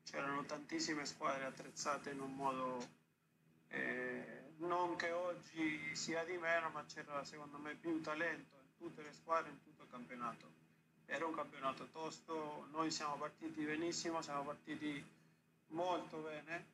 c'erano 0.04 0.44
tantissime 0.44 1.04
squadre 1.04 1.44
attrezzate 1.44 2.10
in 2.10 2.20
un 2.20 2.34
modo 2.34 2.88
eh, 3.68 4.54
non 4.58 4.96
che 4.96 5.10
oggi 5.10 5.94
sia 5.94 6.24
di 6.24 6.38
meno, 6.38 6.70
ma 6.70 6.84
c'era 6.86 7.22
secondo 7.24 7.58
me 7.58 7.74
più 7.74 8.00
talento 8.00 8.56
in 8.56 8.76
tutte 8.78 9.02
le 9.02 9.12
squadre, 9.12 9.50
in 9.50 9.62
tutto 9.62 9.82
il 9.82 9.90
campionato. 9.90 10.59
Era 11.12 11.26
un 11.26 11.34
campionato 11.34 11.88
tosto, 11.92 12.66
noi 12.70 12.90
siamo 12.90 13.16
partiti 13.16 13.64
benissimo, 13.64 14.22
siamo 14.22 14.42
partiti 14.44 15.04
molto 15.68 16.18
bene, 16.18 16.66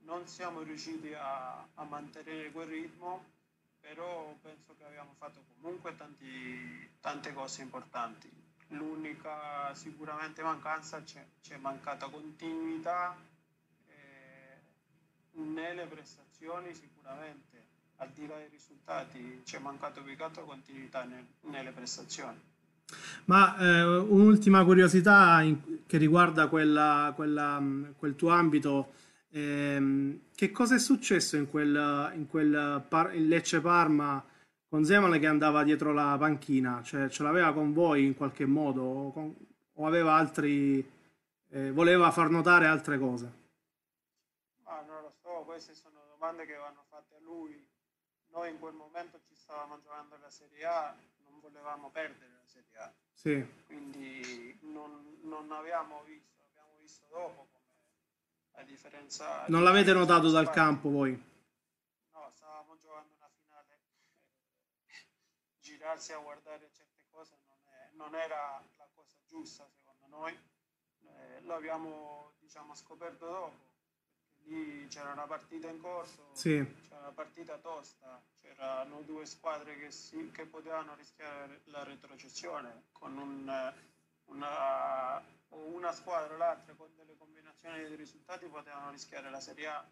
non 0.00 0.26
siamo 0.26 0.62
riusciti 0.62 1.12
a, 1.14 1.66
a 1.74 1.84
mantenere 1.84 2.50
quel 2.50 2.68
ritmo 2.68 3.40
però 3.82 4.32
penso 4.40 4.74
che 4.78 4.84
abbiamo 4.84 5.12
fatto 5.18 5.42
comunque 5.60 5.96
tanti, 5.96 6.88
tante 7.00 7.32
cose 7.32 7.62
importanti. 7.62 8.30
L'unica 8.68 9.74
sicuramente 9.74 10.40
mancanza 10.40 11.02
c'è, 11.02 11.22
c'è 11.42 11.56
mancata 11.56 12.08
continuità 12.08 13.14
eh, 13.88 14.60
nelle 15.32 15.84
prestazioni 15.86 16.72
sicuramente, 16.74 17.66
al 17.96 18.08
di 18.10 18.26
là 18.26 18.36
dei 18.36 18.48
risultati 18.48 19.42
c'è 19.44 19.58
mancato 19.58 20.00
più 20.02 20.16
che 20.16 20.22
altro 20.22 20.44
continuità 20.44 21.02
nel, 21.02 21.26
nelle 21.40 21.72
prestazioni. 21.72 22.40
Ma 23.26 23.56
eh, 23.56 23.84
un'ultima 23.84 24.64
curiosità 24.64 25.40
in, 25.42 25.58
che 25.86 25.96
riguarda 25.98 26.48
quella, 26.48 27.12
quella, 27.14 27.62
quel 27.96 28.16
tuo 28.16 28.30
ambito 28.30 28.92
Ehm, 29.34 30.24
che 30.34 30.50
cosa 30.50 30.74
è 30.74 30.78
successo 30.78 31.36
in 31.36 31.48
quel, 31.48 32.12
in 32.14 32.26
quel 32.28 32.84
par- 32.86 33.14
in 33.14 33.28
Lecce-Parma 33.28 34.22
con 34.68 34.84
Zeman 34.84 35.18
che 35.18 35.26
andava 35.26 35.62
dietro 35.62 35.92
la 35.92 36.16
panchina? 36.18 36.82
Cioè, 36.82 37.08
ce 37.08 37.22
l'aveva 37.22 37.52
con 37.54 37.72
voi 37.72 38.04
in 38.04 38.14
qualche 38.14 38.44
modo 38.44 38.82
o, 38.82 39.12
con, 39.12 39.34
o 39.72 39.86
aveva 39.86 40.14
altri... 40.14 41.00
Eh, 41.54 41.70
voleva 41.70 42.10
far 42.10 42.30
notare 42.30 42.66
altre 42.66 42.98
cose? 42.98 43.32
Ma 44.64 44.82
non 44.86 45.02
lo 45.02 45.12
so, 45.22 45.44
queste 45.44 45.74
sono 45.74 46.00
domande 46.10 46.46
che 46.46 46.54
vanno 46.54 46.84
fatte 46.88 47.14
a 47.14 47.20
lui. 47.22 47.54
Noi 48.32 48.50
in 48.50 48.58
quel 48.58 48.74
momento 48.74 49.18
ci 49.28 49.34
stavamo 49.34 49.78
giocando 49.82 50.16
la 50.20 50.30
Serie 50.30 50.64
A, 50.64 50.94
volevamo 51.42 51.90
perdere 51.90 52.32
la 52.32 52.46
Serie 52.46 52.78
A. 52.78 52.92
Sì. 53.12 53.64
Quindi 53.66 54.58
non, 54.62 55.18
non 55.22 55.50
abbiamo 55.52 56.02
visto, 56.04 56.40
abbiamo 56.48 56.74
visto 56.80 57.04
dopo 57.10 57.48
a 58.54 58.62
differenza 58.64 59.44
non 59.48 59.62
l'avete 59.62 59.92
notato 59.92 60.30
dal 60.30 60.50
campo 60.50 60.90
voi? 60.90 61.10
No, 62.12 62.30
stavamo 62.30 62.76
giocando 62.76 63.14
una 63.16 63.28
finale. 63.28 63.80
Girarsi 65.58 66.12
a 66.12 66.18
guardare 66.18 66.70
certe 66.72 67.06
cose 67.10 67.38
non, 67.46 67.56
è, 67.66 67.90
non 67.94 68.14
era 68.14 68.62
la 68.76 68.88
cosa 68.94 69.16
giusta 69.26 69.66
secondo 69.68 70.06
noi. 70.08 70.38
Eh, 71.04 71.40
lo 71.42 71.54
abbiamo 71.54 72.34
diciamo, 72.40 72.74
scoperto 72.74 73.26
dopo. 73.26 73.71
Lì 74.44 74.86
c'era 74.88 75.12
una 75.12 75.26
partita 75.26 75.68
in 75.68 75.80
corso, 75.80 76.30
sì. 76.32 76.64
c'era 76.88 77.00
una 77.00 77.12
partita 77.12 77.58
tosta, 77.58 78.20
c'erano 78.40 79.00
due 79.02 79.24
squadre 79.24 79.76
che, 79.78 79.90
si, 79.90 80.30
che 80.32 80.46
potevano 80.46 80.94
rischiare 80.94 81.60
la 81.66 81.84
retrocessione 81.84 82.84
con 82.92 83.16
un, 83.16 83.72
una, 84.26 85.22
una 85.48 85.92
squadra 85.92 86.34
o 86.34 86.36
l'altra 86.36 86.74
con 86.74 86.88
delle 86.96 87.16
combinazioni 87.16 87.84
di 87.86 87.94
risultati 87.94 88.46
potevano 88.46 88.90
rischiare 88.90 89.30
la 89.30 89.40
Serie 89.40 89.66
A. 89.68 89.90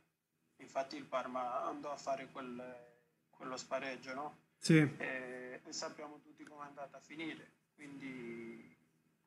Infatti 0.57 0.97
il 0.97 1.04
Parma 1.04 1.64
andò 1.64 1.90
a 1.90 1.97
fare 1.97 2.26
quel, 2.26 2.62
quello 3.30 3.57
spareggio, 3.57 4.14
no? 4.14 4.37
Sì. 4.59 4.76
E, 4.99 5.61
e 5.64 5.73
sappiamo 5.73 6.21
tutti 6.21 6.45
come 6.45 6.64
è 6.64 6.66
andata 6.66 6.99
a 6.99 7.00
finire. 7.00 7.52
Quindi 7.75 8.76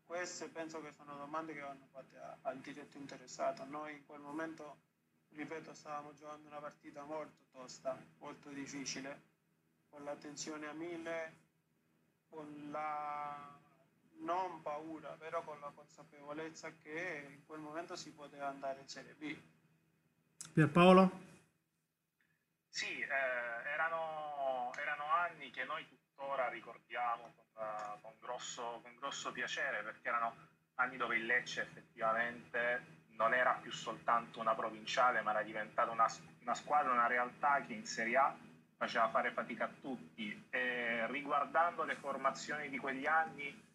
queste 0.03 0.47
penso 0.49 0.79
che 0.81 0.91
sono 0.91 1.15
domande 1.15 1.53
che 1.53 1.61
vanno 1.61 1.87
fatte 1.91 2.19
al 2.41 2.59
diretto 2.59 2.97
interessato. 2.97 3.65
Noi 3.65 3.93
in 3.93 4.05
quel 4.05 4.19
momento, 4.19 4.77
ripeto, 5.35 5.73
stavamo 5.73 6.13
giocando 6.13 6.47
una 6.47 6.59
partita 6.59 7.03
molto 7.03 7.43
tosta, 7.51 7.97
molto 8.19 8.49
difficile, 8.49 9.21
con 9.89 10.03
la 10.03 10.15
tensione 10.15 10.67
a 10.67 10.73
mille, 10.73 11.33
con 12.29 12.69
la 12.71 13.59
non 14.19 14.61
paura, 14.61 15.09
però 15.19 15.43
con 15.43 15.59
la 15.59 15.71
consapevolezza 15.73 16.73
che 16.81 17.27
in 17.29 17.45
quel 17.45 17.59
momento 17.59 17.95
si 17.95 18.11
poteva 18.11 18.47
andare 18.47 18.81
in 18.81 18.87
Serie 18.87 19.13
B. 19.13 19.35
Pierpaolo? 20.53 21.31
Sì, 22.69 22.99
eh, 22.99 23.07
erano, 23.07 24.71
erano, 24.77 25.05
anni 25.11 25.51
che 25.51 25.63
noi 25.63 25.87
tuttora 25.87 26.49
ricordiamo 26.49 27.33
con, 27.35 27.63
uh, 27.63 28.01
con, 28.01 28.13
grosso, 28.19 28.79
con 28.81 28.95
grosso 28.95 29.31
piacere 29.31 29.83
perché 29.83 30.07
erano 30.07 30.35
anni 30.75 30.97
dove 30.97 31.17
il 31.17 31.25
Lecce 31.25 31.61
effettivamente 31.61 33.02
non 33.23 33.33
era 33.33 33.57
più 33.61 33.71
soltanto 33.71 34.41
una 34.41 34.53
provinciale, 34.53 35.21
ma 35.21 35.31
era 35.31 35.43
diventata 35.43 35.89
una, 35.91 36.07
una, 36.41 36.53
squadra, 36.53 36.91
una 36.91 37.07
realtà 37.07 37.61
che 37.65 37.73
in 37.73 37.85
Serie 37.85 38.17
A 38.17 38.35
faceva 38.75 39.07
fare 39.07 39.31
fatica 39.31 39.65
a 39.65 39.71
tutti. 39.79 40.45
E 40.49 41.07
riguardando 41.07 41.83
le 41.83 41.95
formazioni 41.95 42.67
di 42.67 42.77
quegli 42.77 43.05
anni, 43.05 43.71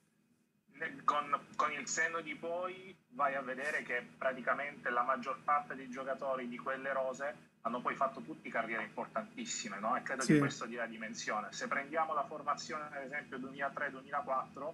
con, 1.05 1.47
con, 1.57 1.73
il 1.73 1.89
senno 1.89 2.21
di 2.21 2.35
poi 2.35 2.95
vai 3.09 3.35
a 3.35 3.41
vedere 3.41 3.83
che 3.83 4.07
praticamente 4.17 4.91
la 4.91 5.03
maggior 5.03 5.41
parte 5.43 5.75
dei 5.75 5.89
giocatori 5.89 6.47
di 6.47 6.59
quelle 6.59 6.93
rose 6.93 7.47
hanno 7.63 7.81
poi 7.81 7.97
fatto 7.97 8.21
tutti 8.21 8.51
carriere 8.51 8.85
importantissime, 8.85 9.79
no? 9.81 9.97
E 9.97 10.03
credo 10.03 10.23
sì. 10.23 10.35
che 10.35 10.39
questo 10.39 10.67
dia 10.67 10.87
dimensione. 10.87 11.53
Se 11.53 11.67
prendiamo 11.69 12.13
la 12.13 12.25
formazione, 12.25 12.85
ad 12.85 13.03
esempio, 13.03 13.39
2003-2004, 13.39 14.73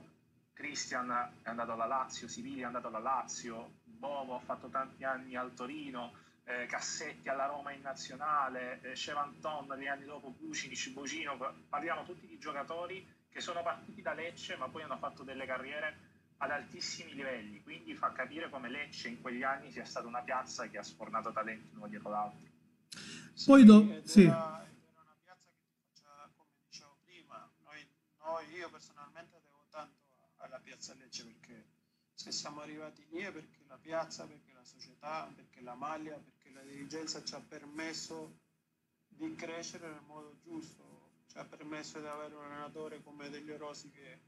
Christian 0.52 1.10
è 1.42 1.48
andato 1.48 1.72
alla 1.72 1.86
Lazio, 1.86 2.28
Sivili 2.28 2.60
è 2.60 2.64
andato 2.64 2.88
alla 2.88 2.98
Lazio, 2.98 3.82
Bovo 4.04 4.34
ha 4.34 4.40
fatto 4.40 4.68
tanti 4.68 5.02
anni 5.02 5.34
al 5.34 5.54
Torino, 5.54 6.12
eh, 6.44 6.66
Cassetti 6.66 7.30
alla 7.30 7.46
Roma 7.46 7.72
in 7.72 7.80
nazionale, 7.80 8.78
eh, 8.82 8.92
Chevanton 8.92 9.74
gli 9.78 9.86
anni 9.86 10.04
dopo, 10.04 10.30
Pucinic, 10.30 10.90
Bocino, 10.90 11.38
parliamo 11.70 12.04
tutti 12.04 12.26
di 12.26 12.38
giocatori 12.38 13.02
che 13.30 13.40
sono 13.40 13.62
partiti 13.62 14.02
da 14.02 14.12
Lecce 14.12 14.56
ma 14.56 14.68
poi 14.68 14.82
hanno 14.82 14.98
fatto 14.98 15.22
delle 15.22 15.46
carriere 15.46 16.12
ad 16.36 16.50
altissimi 16.50 17.14
livelli, 17.14 17.62
quindi 17.62 17.94
fa 17.94 18.12
capire 18.12 18.50
come 18.50 18.68
Lecce 18.68 19.08
in 19.08 19.22
quegli 19.22 19.42
anni 19.42 19.70
sia 19.70 19.86
stata 19.86 20.06
una 20.06 20.20
piazza 20.20 20.68
che 20.68 20.76
ha 20.76 20.82
sfornato 20.82 21.32
talenti 21.32 21.74
uno 21.74 21.86
dietro 21.86 22.10
l'altro. 22.10 22.46
Sì, 23.32 23.46
poi 23.46 23.64
do, 23.64 23.90
ed 23.90 24.04
sì. 24.04 24.24
era, 24.24 24.66
era, 24.66 25.00
una 25.00 25.16
piazza 25.22 25.48
che 25.50 25.62
faccia, 25.72 26.30
come 26.36 26.50
dicevo 26.68 26.98
prima, 27.06 27.50
noi, 27.62 27.88
noi, 28.18 28.54
io 28.54 28.68
personalmente 28.68 29.40
devo 29.42 29.64
tanto 29.70 30.34
alla 30.36 30.58
piazza 30.58 30.92
Lecce 30.92 31.24
perché 31.24 31.72
se 32.14 32.30
siamo 32.30 32.60
arrivati 32.60 33.04
lì 33.10 33.20
è 33.20 33.32
perché 33.32 33.63
la 33.74 33.78
piazza, 33.80 34.26
perché 34.26 34.52
la 34.52 34.64
società, 34.64 35.30
perché 35.34 35.60
la 35.60 35.74
maglia, 35.74 36.16
perché 36.16 36.50
la 36.50 36.62
dirigenza 36.62 37.24
ci 37.24 37.34
ha 37.34 37.40
permesso 37.40 38.38
di 39.08 39.34
crescere 39.34 39.88
nel 39.88 40.02
modo 40.06 40.36
giusto 40.42 40.94
ci 41.34 41.38
ha 41.38 41.44
permesso 41.44 41.98
di 41.98 42.06
avere 42.06 42.34
un 42.34 42.44
allenatore 42.44 43.02
come 43.02 43.28
Delio 43.28 43.56
Rosi 43.56 43.90
che, 43.90 44.20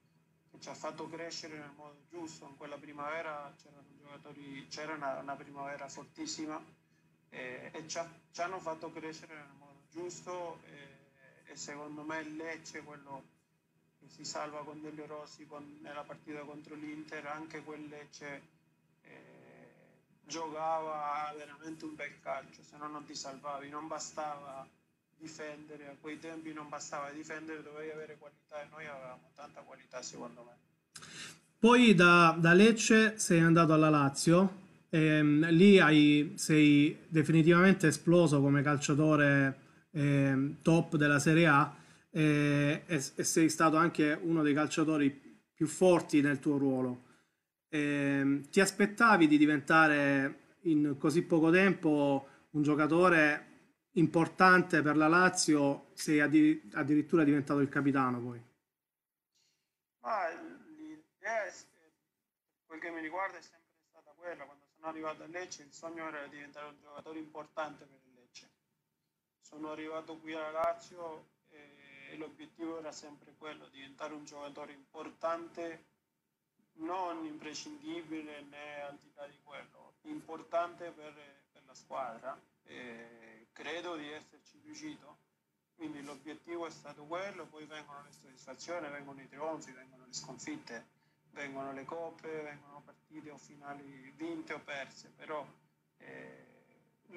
che, 0.50 0.58
ci 0.58 0.68
ha 0.68 0.74
fatto 0.74 1.08
crescere 1.08 1.56
nel 1.56 1.70
modo 1.76 2.04
giusto. 2.08 2.46
In 2.48 2.56
quella 2.56 2.76
primavera 2.76 3.54
c'era 4.68 4.94
una, 4.94 5.20
una, 5.20 5.36
primavera 5.36 5.88
fortissima 5.88 6.60
e, 7.28 7.70
e 7.72 7.86
ci, 7.86 7.98
ha, 7.98 8.10
ci, 8.32 8.40
hanno 8.40 8.58
fatto 8.58 8.90
crescere 8.90 9.36
nel 9.36 9.54
modo 9.56 9.82
giusto 9.88 10.60
e, 10.64 11.52
e 11.52 11.56
secondo 11.56 12.02
me 12.02 12.24
Lecce, 12.24 12.82
quello 12.82 13.22
che 14.00 14.08
si 14.08 14.24
salva 14.24 14.64
con 14.64 14.80
Delio 14.80 15.06
Rosi 15.06 15.46
con, 15.46 15.78
nella 15.82 16.02
partita 16.02 16.40
contro 16.40 16.74
l'Inter, 16.74 17.24
anche 17.26 17.62
quel 17.62 17.86
Lecce 17.86 18.26
eh, 18.26 18.55
giocava 20.26 21.32
veramente 21.36 21.84
un 21.84 21.94
bel 21.94 22.20
calcio, 22.20 22.62
se 22.62 22.76
no 22.76 22.88
non 22.88 23.04
ti 23.04 23.14
salvavi, 23.14 23.68
non 23.68 23.86
bastava 23.86 24.66
difendere, 25.18 25.86
a 25.86 25.96
quei 26.00 26.18
tempi 26.18 26.52
non 26.52 26.68
bastava 26.68 27.10
difendere, 27.10 27.62
dovevi 27.62 27.90
avere 27.90 28.16
qualità 28.18 28.62
e 28.62 28.66
noi 28.70 28.86
avevamo 28.86 29.30
tanta 29.34 29.60
qualità 29.60 30.02
secondo 30.02 30.44
me. 30.44 30.64
Poi 31.58 31.94
da, 31.94 32.36
da 32.38 32.52
Lecce 32.52 33.18
sei 33.18 33.40
andato 33.40 33.72
alla 33.72 33.88
Lazio, 33.88 34.64
ehm, 34.90 35.48
lì 35.50 35.78
hai, 35.78 36.34
sei 36.36 36.96
definitivamente 37.08 37.86
esploso 37.86 38.40
come 38.40 38.62
calciatore 38.62 39.58
ehm, 39.92 40.56
top 40.62 40.96
della 40.96 41.18
Serie 41.18 41.46
A 41.46 41.74
eh, 42.10 42.82
e, 42.86 43.02
e, 43.14 43.24
sei 43.24 43.48
stato 43.48 43.76
anche 43.76 44.18
uno 44.22 44.42
dei 44.42 44.54
calciatori 44.54 45.10
più 45.54 45.66
forti 45.66 46.20
nel 46.20 46.38
tuo 46.38 46.58
ruolo. 46.58 47.04
Eh, 47.68 48.42
ti 48.50 48.60
aspettavi 48.60 49.26
di 49.26 49.36
diventare 49.38 50.56
in 50.62 50.96
così 50.98 51.22
poco 51.22 51.50
tempo 51.50 52.28
un 52.50 52.62
giocatore 52.62 53.44
importante 53.92 54.82
per 54.82 54.96
la 54.96 55.08
Lazio, 55.08 55.90
sei 55.94 56.20
addirittura 56.20 57.24
diventato 57.24 57.60
il 57.60 57.68
capitano 57.68 58.20
poi. 58.20 58.42
Ma 60.00 60.28
l'idea, 60.30 61.52
quel 62.66 62.80
che 62.80 62.90
mi 62.90 63.00
riguarda, 63.00 63.38
è 63.38 63.42
sempre 63.42 63.72
stata 63.88 64.12
quella. 64.14 64.44
Quando 64.44 64.64
sono 64.74 64.86
arrivato 64.88 65.22
a 65.22 65.26
Lecce, 65.26 65.62
il 65.62 65.72
sogno 65.72 66.06
era 66.06 66.26
diventare 66.26 66.66
un 66.66 66.76
giocatore 66.80 67.18
importante 67.18 67.84
per 67.84 67.98
il 68.04 68.12
Lecce. 68.14 68.50
Sono 69.40 69.70
arrivato 69.70 70.18
qui 70.18 70.34
alla 70.34 70.50
Lazio 70.50 71.34
e 71.48 72.16
l'obiettivo 72.16 72.78
era 72.78 72.92
sempre 72.92 73.34
quello, 73.36 73.68
diventare 73.68 74.14
un 74.14 74.24
giocatore 74.24 74.72
importante, 74.72 75.84
non 76.76 77.24
imprescindibile 77.24 78.42
né 78.42 78.82
al 78.82 78.96
di 78.98 79.10
là 79.14 79.26
di 79.26 79.38
quello, 79.42 79.94
importante 80.02 80.90
per, 80.90 81.14
per 81.52 81.62
la 81.64 81.74
squadra. 81.74 82.38
E 82.64 83.48
credo 83.52 83.96
di 83.96 84.10
esserci 84.10 84.60
riuscito. 84.64 85.24
Quindi 85.76 86.02
l'obiettivo 86.02 86.66
è 86.66 86.70
stato 86.70 87.04
quello, 87.04 87.44
poi 87.46 87.64
vengono 87.66 88.02
le 88.02 88.10
soddisfazioni, 88.10 88.88
vengono 88.88 89.20
i 89.20 89.28
trionfi, 89.28 89.72
vengono 89.72 90.06
le 90.06 90.14
sconfitte, 90.14 90.86
vengono 91.32 91.72
le 91.72 91.84
coppe, 91.84 92.42
vengono 92.42 92.80
partite 92.80 93.30
o 93.30 93.36
finali 93.36 94.10
vinte 94.16 94.54
o 94.54 94.58
perse, 94.60 95.10
però 95.10 95.46
eh, 95.98 96.46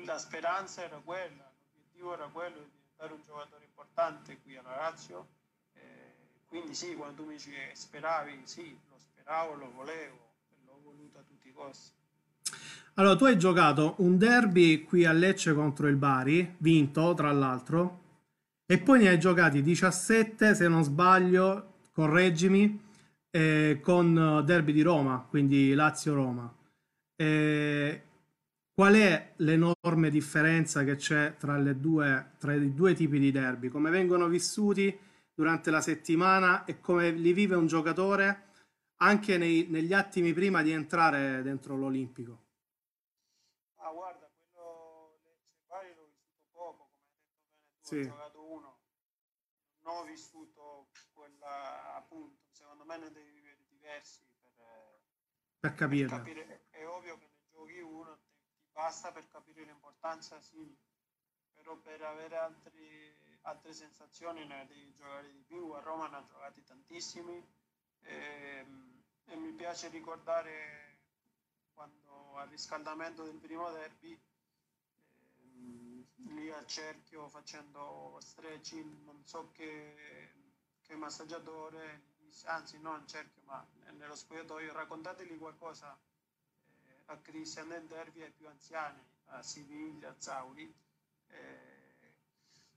la 0.03 0.17
speranza 0.17 0.83
era 0.83 0.97
quella, 0.97 1.49
l'obiettivo 1.71 2.13
era 2.13 2.27
quello 2.27 2.59
di 2.59 2.69
portare 2.69 3.13
un 3.13 3.23
giocatore 3.23 3.63
importante 3.63 4.37
qui 4.41 4.57
alla 4.57 4.75
Lazio. 4.75 5.27
Eh, 5.73 6.15
quindi 6.47 6.75
sì, 6.75 6.95
quando 6.95 7.21
tu 7.21 7.27
mi 7.29 7.35
dici 7.35 7.51
che 7.51 7.71
speravi, 7.73 8.45
sì, 8.45 8.77
lo 8.89 8.99
speravo, 9.29 9.53
lo 9.53 9.71
volevo, 9.75 10.17
l'ho 10.65 10.79
voluto 10.83 11.19
a 11.19 11.21
tutti 11.21 11.49
i 11.49 11.53
costi. 11.53 11.91
Allora, 12.95 13.15
tu 13.15 13.25
hai 13.25 13.37
giocato 13.37 13.93
un 13.97 14.17
derby 14.17 14.83
qui 14.83 15.05
a 15.05 15.11
Lecce 15.11 15.53
contro 15.53 15.87
il 15.87 15.97
Bari, 15.97 16.55
vinto 16.57 17.13
tra 17.13 17.31
l'altro, 17.31 17.99
e 18.65 18.79
poi 18.79 19.03
ne 19.03 19.09
hai 19.09 19.19
giocati 19.19 19.61
17, 19.61 20.55
se 20.55 20.67
non 20.67 20.83
sbaglio, 20.83 21.73
correggimi, 21.91 22.81
eh, 23.29 23.79
con 23.83 24.41
derby 24.43 24.73
di 24.73 24.81
Roma, 24.81 25.23
quindi 25.29 25.75
Lazio-Roma. 25.75 26.51
Eh, 27.15 28.01
qual 28.73 28.95
è 28.95 29.33
l'enorme 29.35 30.09
differenza 30.09 30.83
che 30.83 30.95
c'è 30.95 31.35
tra, 31.37 31.55
due, 31.73 32.31
tra 32.39 32.53
i 32.55 32.73
due 32.73 32.95
tipi 32.95 33.19
di 33.19 33.31
derby? 33.31 33.67
Come 33.69 33.91
vengono 33.91 34.27
vissuti 34.27 34.97
durante 35.35 35.69
la 35.69 35.81
settimana 35.81 36.65
e 36.65 36.79
come 36.79 37.11
li 37.11 37.31
vive 37.31 37.55
un 37.55 37.67
giocatore 37.67 38.47
anche 39.01 39.37
nei, 39.37 39.67
negli 39.67 39.93
attimi 39.93 40.33
prima 40.33 40.61
di 40.61 40.71
entrare 40.71 41.41
dentro 41.41 41.75
l'Olimpico? 41.75 42.47
sì. 47.89 47.97
ho 47.97 48.03
giocato 48.03 48.43
uno, 48.43 48.79
non 49.79 49.97
ho 49.97 50.03
vissuto 50.03 50.89
quella, 51.13 51.95
appunto, 51.95 52.37
secondo 52.51 52.85
me 52.85 52.97
ne 52.97 53.11
devi 53.11 53.31
vivere 53.31 53.65
diversi 53.67 54.23
per, 54.39 55.01
per 55.59 55.73
capire. 55.73 56.07
Per 56.07 56.17
capire. 56.17 56.67
È 56.69 56.85
ovvio 56.87 57.17
che 57.17 57.25
ne 57.25 57.47
giochi 57.49 57.79
uno, 57.79 58.19
ti, 58.19 58.29
ti 58.59 58.69
basta 58.71 59.11
per 59.11 59.27
capire 59.27 59.63
l'importanza, 59.63 60.39
sì, 60.39 60.77
però 61.53 61.75
per 61.77 62.01
avere 62.03 62.37
altri, 62.37 63.37
altre 63.41 63.73
sensazioni 63.73 64.45
ne 64.45 64.67
devi 64.67 64.93
giocare 64.93 65.31
di 65.31 65.41
più. 65.41 65.71
A 65.71 65.79
Roma 65.79 66.07
ne 66.07 66.17
ha 66.17 66.23
giocati 66.23 66.63
tantissimi 66.63 67.43
e, 68.01 68.13
ehm, 68.13 69.03
e 69.25 69.35
mi 69.35 69.51
piace 69.53 69.89
ricordare 69.89 70.97
quando 71.73 72.37
al 72.37 72.49
riscaldamento 72.49 73.23
del 73.23 73.37
primo 73.37 73.71
derby 73.71 74.19
lì 76.39 76.51
al 76.51 76.65
cerchio 76.67 77.27
facendo 77.29 78.17
stretching, 78.21 79.03
non 79.03 79.21
so 79.25 79.51
che, 79.51 80.33
che 80.81 80.95
massaggiatore, 80.95 82.01
anzi 82.45 82.79
non 82.79 82.95
al 82.95 83.07
cerchio 83.07 83.41
ma 83.45 83.65
nello 83.91 84.15
spogliatoio, 84.15 84.73
raccontateli 84.73 85.37
qualcosa 85.37 85.97
eh, 86.87 87.03
a 87.05 87.17
Christian 87.17 87.69
del 87.69 87.85
Derby 87.85 88.21
ai 88.23 88.31
più 88.31 88.47
anziani, 88.47 89.01
a 89.25 89.41
Siviglia, 89.41 90.09
a 90.09 90.15
Zauri. 90.17 90.73
Eh, 91.27 91.77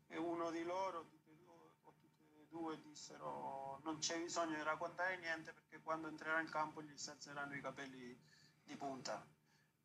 e 0.08 0.18
uno 0.18 0.50
di 0.50 0.62
loro, 0.62 1.06
tutti 1.06 1.30
e 1.30 1.36
due, 1.36 1.70
o 1.84 1.94
tutti 1.98 2.22
e 2.22 2.28
due, 2.52 2.78
dissero 2.82 3.80
non 3.82 3.98
c'è 3.98 4.20
bisogno 4.20 4.54
di 4.54 4.62
raccontare 4.62 5.16
niente 5.16 5.52
perché 5.52 5.80
quando 5.80 6.08
entrerà 6.08 6.38
in 6.40 6.50
campo 6.50 6.82
gli 6.82 6.96
si 6.96 7.10
alzeranno 7.10 7.54
i 7.54 7.60
capelli 7.60 8.16
di 8.62 8.76
punta. 8.76 9.26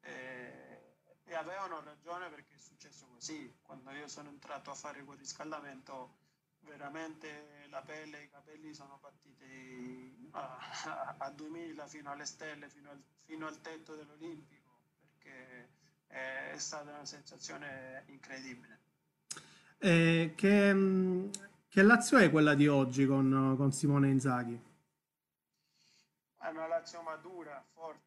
Eh, 0.01 0.77
e 1.23 1.35
avevano 1.35 1.81
ragione 1.81 2.29
perché 2.29 2.55
è 2.55 2.59
successo 2.59 3.07
così. 3.07 3.57
Quando 3.61 3.91
io 3.91 4.07
sono 4.07 4.29
entrato 4.29 4.69
a 4.71 4.75
fare 4.75 5.03
quel 5.03 5.17
riscaldamento, 5.17 6.15
veramente 6.61 7.65
la 7.69 7.81
pelle 7.81 8.19
e 8.19 8.23
i 8.23 8.29
capelli 8.29 8.73
sono 8.73 8.97
partiti 8.99 10.29
a, 10.31 10.57
a, 10.85 11.15
a 11.17 11.29
2000 11.31 11.87
fino 11.87 12.11
alle 12.11 12.25
stelle, 12.25 12.69
fino 12.69 12.91
al, 12.91 13.01
fino 13.25 13.47
al 13.47 13.59
tetto 13.61 13.95
dell'Olimpico, 13.95 14.77
perché 15.01 15.69
è, 16.07 16.51
è, 16.51 16.57
stata 16.57 16.91
una 16.91 17.05
sensazione 17.05 18.03
incredibile. 18.07 18.79
Eh, 19.79 20.33
che, 20.35 20.73
che 21.77 21.83
Lazio 21.83 22.17
è 22.17 22.31
quella 22.31 22.55
di 22.55 22.67
oggi 22.67 23.05
con, 23.05 23.53
con 23.55 23.71
Simone 23.71 24.09
Inzaghi? 24.09 24.59
È 26.39 26.47
una 26.47 26.65
Lazio 26.65 27.03
matura, 27.03 27.63
forte, 27.71 28.01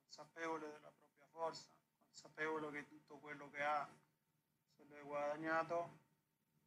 consapevole 0.00 0.60
della 0.60 0.90
propria 0.96 1.26
forza 1.30 1.66
consapevole 2.06 2.70
che 2.70 2.88
tutto 2.88 3.18
quello 3.18 3.50
che 3.52 3.62
ha 3.62 3.86
se 4.74 4.86
l'è 4.88 5.02
guadagnato 5.04 5.90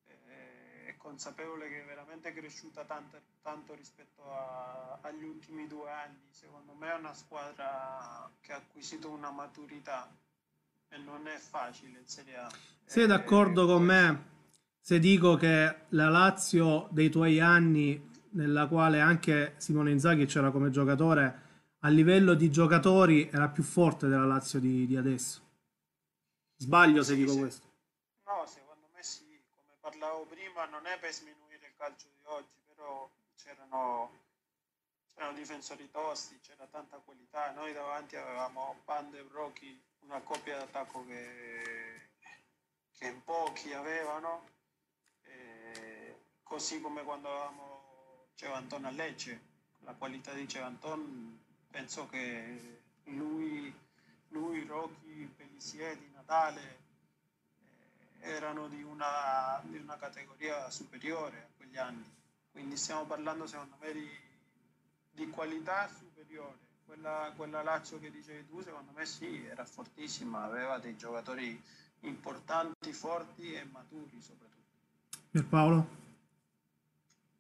eh, 0.05 0.85
è 0.85 0.95
consapevole 0.97 1.67
che 1.67 1.81
è 1.81 1.85
veramente 1.87 2.31
cresciuta 2.31 2.83
tanto, 2.83 3.19
tanto 3.41 3.73
rispetto 3.73 4.31
a, 4.31 4.99
agli 5.01 5.23
ultimi 5.23 5.65
due 5.65 5.89
anni. 5.89 6.27
Secondo 6.29 6.73
me 6.73 6.91
è 6.91 6.95
una 6.95 7.15
squadra 7.15 8.29
che 8.41 8.53
ha 8.53 8.57
acquisito 8.57 9.09
una 9.09 9.31
maturità 9.31 10.07
e 10.89 10.97
non 10.97 11.25
è 11.25 11.37
facile 11.37 11.97
in 11.97 12.05
Serie 12.05 12.37
A. 12.37 12.51
Sei 12.83 13.07
d'accordo 13.07 13.63
eh, 13.63 13.65
con 13.65 13.83
me 13.83 14.33
se 14.85 14.99
dico 14.99 15.35
che 15.35 15.85
la 15.89 16.09
Lazio 16.09 16.89
dei 16.91 17.09
tuoi 17.09 17.39
anni, 17.39 18.07
nella 18.33 18.67
quale 18.67 18.99
anche 18.99 19.55
Simone 19.57 19.89
Inzaghi 19.89 20.27
c'era 20.27 20.51
come 20.51 20.69
giocatore, 20.69 21.41
a 21.79 21.89
livello 21.89 22.35
di 22.35 22.51
giocatori 22.51 23.27
era 23.33 23.49
più 23.49 23.63
forte 23.63 24.07
della 24.07 24.25
Lazio 24.25 24.59
di, 24.59 24.85
di 24.85 24.95
adesso? 24.95 25.41
Sbaglio 26.57 27.01
se 27.01 27.15
dico 27.15 27.35
questo. 27.35 27.65
No, 28.27 28.45
secondo 28.45 28.87
me 28.93 29.01
sì, 29.01 29.25
come 29.55 29.73
parlavo 29.79 30.27
prima, 30.27 30.65
non 30.65 30.85
è 30.85 30.99
per 30.99 31.11
sminuire 31.11 31.65
il 31.65 31.73
calcio 31.75 32.05
di 32.13 32.21
oggi, 32.25 32.61
però 32.67 33.09
c'erano, 33.41 34.11
c'erano 35.11 35.35
difensori 35.35 35.89
tosti, 35.89 36.37
c'era 36.41 36.67
tanta 36.69 36.97
qualità. 36.97 37.51
Noi 37.53 37.73
davanti 37.73 38.17
avevamo 38.17 38.81
Pande 38.85 39.17
e 39.17 39.23
Brocchi, 39.23 39.81
una 40.01 40.19
coppia 40.19 40.59
d'attacco 40.59 41.03
che, 41.07 42.09
che 42.95 43.07
in 43.07 43.23
pochi 43.23 43.73
avevano, 43.73 44.53
così 46.55 46.79
come 46.79 47.03
quando 47.03 47.27
avevamo 47.27 48.27
Cevanton 48.35 48.85
a 48.85 48.89
Lecce, 48.89 49.41
la 49.79 49.91
qualità 49.91 50.31
di 50.31 50.47
Cevanton 50.47 51.37
penso 51.69 52.07
che 52.07 52.79
lui, 53.07 53.75
lui 54.29 54.65
Rocchi, 54.65 55.29
Pelisieri, 55.35 56.09
Natale 56.13 56.77
eh, 58.21 58.29
erano 58.29 58.69
di 58.69 58.81
una, 58.83 59.59
di 59.65 59.75
una, 59.75 59.97
categoria 59.97 60.69
superiore 60.69 61.39
a 61.39 61.57
quegli 61.57 61.77
anni. 61.77 62.09
Quindi 62.53 62.77
stiamo 62.77 63.03
parlando 63.03 63.45
secondo 63.47 63.75
me 63.81 63.91
di, 63.91 64.09
di 65.11 65.29
qualità 65.29 65.89
superiore. 65.89 66.57
Quella, 66.85 67.33
quella 67.35 67.63
Lazio 67.63 67.99
che 67.99 68.09
dicevi 68.09 68.47
tu 68.47 68.61
secondo 68.61 68.93
me 68.95 69.05
sì, 69.05 69.45
era 69.45 69.65
fortissima, 69.65 70.43
aveva 70.43 70.77
dei 70.77 70.95
giocatori 70.95 71.61
importanti, 71.99 72.93
forti 72.93 73.51
e 73.51 73.65
maturi 73.65 74.21
soprattutto. 74.21 74.53
Per 75.31 75.45
Paolo? 75.47 76.04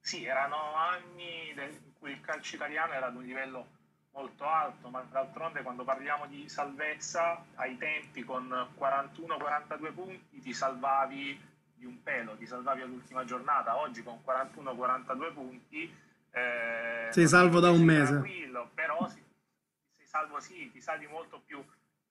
Sì, 0.05 0.23
erano 0.23 0.75
anni 0.75 1.49
in 1.49 1.93
cui 1.97 2.11
il 2.11 2.21
calcio 2.21 2.57
italiano 2.57 2.93
era 2.93 3.07
ad 3.07 3.15
un 3.15 3.23
livello 3.23 3.67
molto 4.11 4.45
alto, 4.45 4.89
ma 4.89 5.01
d'altronde 5.01 5.63
quando 5.63 5.83
parliamo 5.83 6.27
di 6.27 6.47
salvezza, 6.47 7.43
ai 7.55 7.75
tempi 7.79 8.23
con 8.23 8.47
41-42 8.77 9.93
punti 9.95 10.41
ti 10.41 10.53
salvavi 10.53 11.41
di 11.73 11.85
un 11.87 12.03
pelo, 12.03 12.37
ti 12.37 12.45
salvavi 12.45 12.83
all'ultima 12.83 13.25
giornata, 13.25 13.79
oggi 13.79 14.03
con 14.03 14.21
41-42 14.23 15.33
punti... 15.33 15.91
Eh, 16.29 17.07
sei 17.09 17.27
salvo 17.27 17.59
da 17.59 17.71
un 17.71 17.81
mese. 17.81 18.21
Però 18.75 19.09
sei, 19.09 19.23
sei 19.97 20.05
salvo 20.05 20.39
sì, 20.39 20.69
ti 20.71 20.81
salvi 20.81 21.07
molto 21.07 21.41
più, 21.43 21.65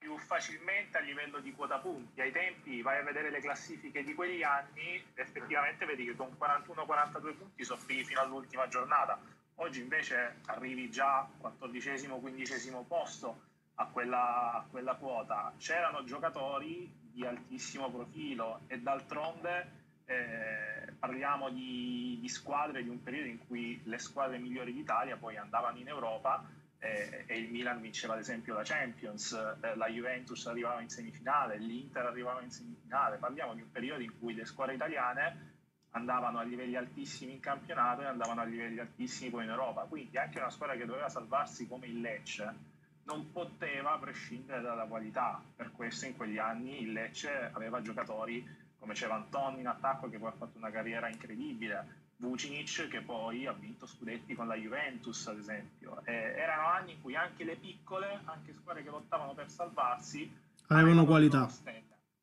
più 0.04 0.18
facilmente 0.18 0.98
a 0.98 1.00
livello 1.00 1.40
di 1.40 1.52
quota 1.52 1.78
punti. 1.78 2.20
Ai 2.20 2.30
tempi 2.30 2.82
vai 2.82 3.00
a 3.00 3.02
vedere 3.02 3.30
le 3.30 3.40
classifiche 3.40 4.04
di 4.04 4.12
quegli 4.12 4.42
anni, 4.42 5.02
effettivamente 5.14 5.86
vedi 5.86 6.04
che 6.04 6.14
con 6.14 6.36
41-42 6.38 7.36
punti 7.38 7.64
soffrivi 7.64 8.04
fino 8.04 8.20
all'ultima 8.20 8.68
giornata 8.68 9.18
Oggi 9.56 9.80
invece 9.80 10.40
arrivi 10.46 10.90
già 10.90 11.28
14-15 11.40 12.86
posto 12.88 13.42
a 13.76 13.86
quella, 13.86 14.52
a 14.52 14.66
quella 14.68 14.96
quota. 14.96 15.54
C'erano 15.58 16.02
giocatori 16.02 16.92
di 17.00 17.24
altissimo 17.24 17.88
profilo 17.88 18.62
e 18.66 18.80
d'altronde 18.80 19.82
eh, 20.06 20.92
parliamo 20.98 21.50
di, 21.50 22.18
di, 22.20 22.28
squadre 22.28 22.82
di 22.82 22.88
un 22.88 23.00
periodo 23.00 23.28
in 23.28 23.46
cui 23.46 23.80
le 23.84 23.98
squadre 23.98 24.38
migliori 24.38 24.72
d'Italia 24.72 25.16
poi 25.16 25.36
andavano 25.36 25.78
in 25.78 25.86
Europa 25.86 26.44
eh, 26.84 27.24
e 27.26 27.38
il 27.38 27.50
Milan 27.50 27.80
vinceva 27.80 28.12
ad 28.12 28.20
esempio 28.20 28.54
la 28.54 28.62
Champions, 28.62 29.32
eh, 29.32 29.74
la 29.74 29.88
Juventus 29.88 30.46
arrivava 30.46 30.82
in 30.82 30.90
semifinale, 30.90 31.56
l'Inter 31.56 32.04
arrivava 32.04 32.42
in 32.42 32.50
semifinale. 32.50 33.16
Parliamo 33.16 33.54
di 33.54 33.62
un 33.62 33.70
periodo 33.70 34.02
in 34.02 34.18
cui 34.18 34.34
le 34.34 34.44
squadre 34.44 34.74
italiane 34.74 35.52
andavano 35.92 36.38
a 36.38 36.42
livelli 36.42 36.76
altissimi 36.76 37.32
in 37.32 37.40
campionato 37.40 38.02
e 38.02 38.06
andavano 38.06 38.42
a 38.42 38.44
livelli 38.44 38.80
altissimi 38.80 39.30
poi 39.30 39.44
in 39.44 39.50
Europa. 39.50 39.82
Quindi 39.82 40.18
anche 40.18 40.38
una 40.38 40.50
squadra 40.50 40.76
che 40.76 40.84
doveva 40.84 41.08
salvarsi 41.08 41.66
come 41.66 41.86
il 41.86 42.00
Lecce 42.00 42.72
non 43.04 43.30
poteva 43.32 43.96
prescindere 43.98 44.60
dalla 44.60 44.84
qualità. 44.84 45.42
Per 45.56 45.72
questo 45.72 46.04
in 46.06 46.16
quegli 46.16 46.38
anni 46.38 46.82
il 46.82 46.92
Lecce 46.92 47.50
aveva 47.52 47.80
giocatori 47.80 48.62
come 48.78 48.92
c'era 48.92 49.14
Antoni 49.14 49.60
in 49.60 49.66
attacco 49.66 50.10
che 50.10 50.18
poi 50.18 50.28
ha 50.28 50.32
fatto 50.32 50.58
una 50.58 50.70
carriera 50.70 51.08
incredibile, 51.08 52.03
Vucinic 52.16 52.88
che 52.88 53.00
poi 53.00 53.46
ha 53.46 53.52
vinto 53.52 53.86
scudetti 53.86 54.34
con 54.34 54.46
la 54.46 54.54
Juventus 54.54 55.26
ad 55.26 55.38
esempio. 55.38 56.02
E 56.04 56.12
erano 56.12 56.68
anni 56.68 56.92
in 56.92 57.00
cui 57.00 57.16
anche 57.16 57.44
le 57.44 57.56
piccole, 57.56 58.20
anche 58.24 58.52
squadre 58.52 58.82
che 58.82 58.90
lottavano 58.90 59.34
per 59.34 59.50
salvarsi, 59.50 60.30
avevano 60.68 61.04
qualità. 61.04 61.48
Sì, 61.48 61.70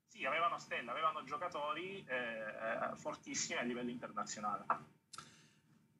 sì, 0.07 0.25
avevano 0.25 0.57
stelle, 0.59 0.89
avevano 0.89 1.23
giocatori 1.23 2.03
eh, 2.07 2.95
fortissimi 2.95 3.59
a 3.59 3.63
livello 3.63 3.89
internazionale. 3.89 4.65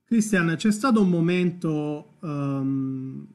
Cristian, 0.05 0.55
c'è 0.57 0.71
stato 0.71 1.01
un 1.01 1.09
momento 1.09 2.17
um, 2.19 3.25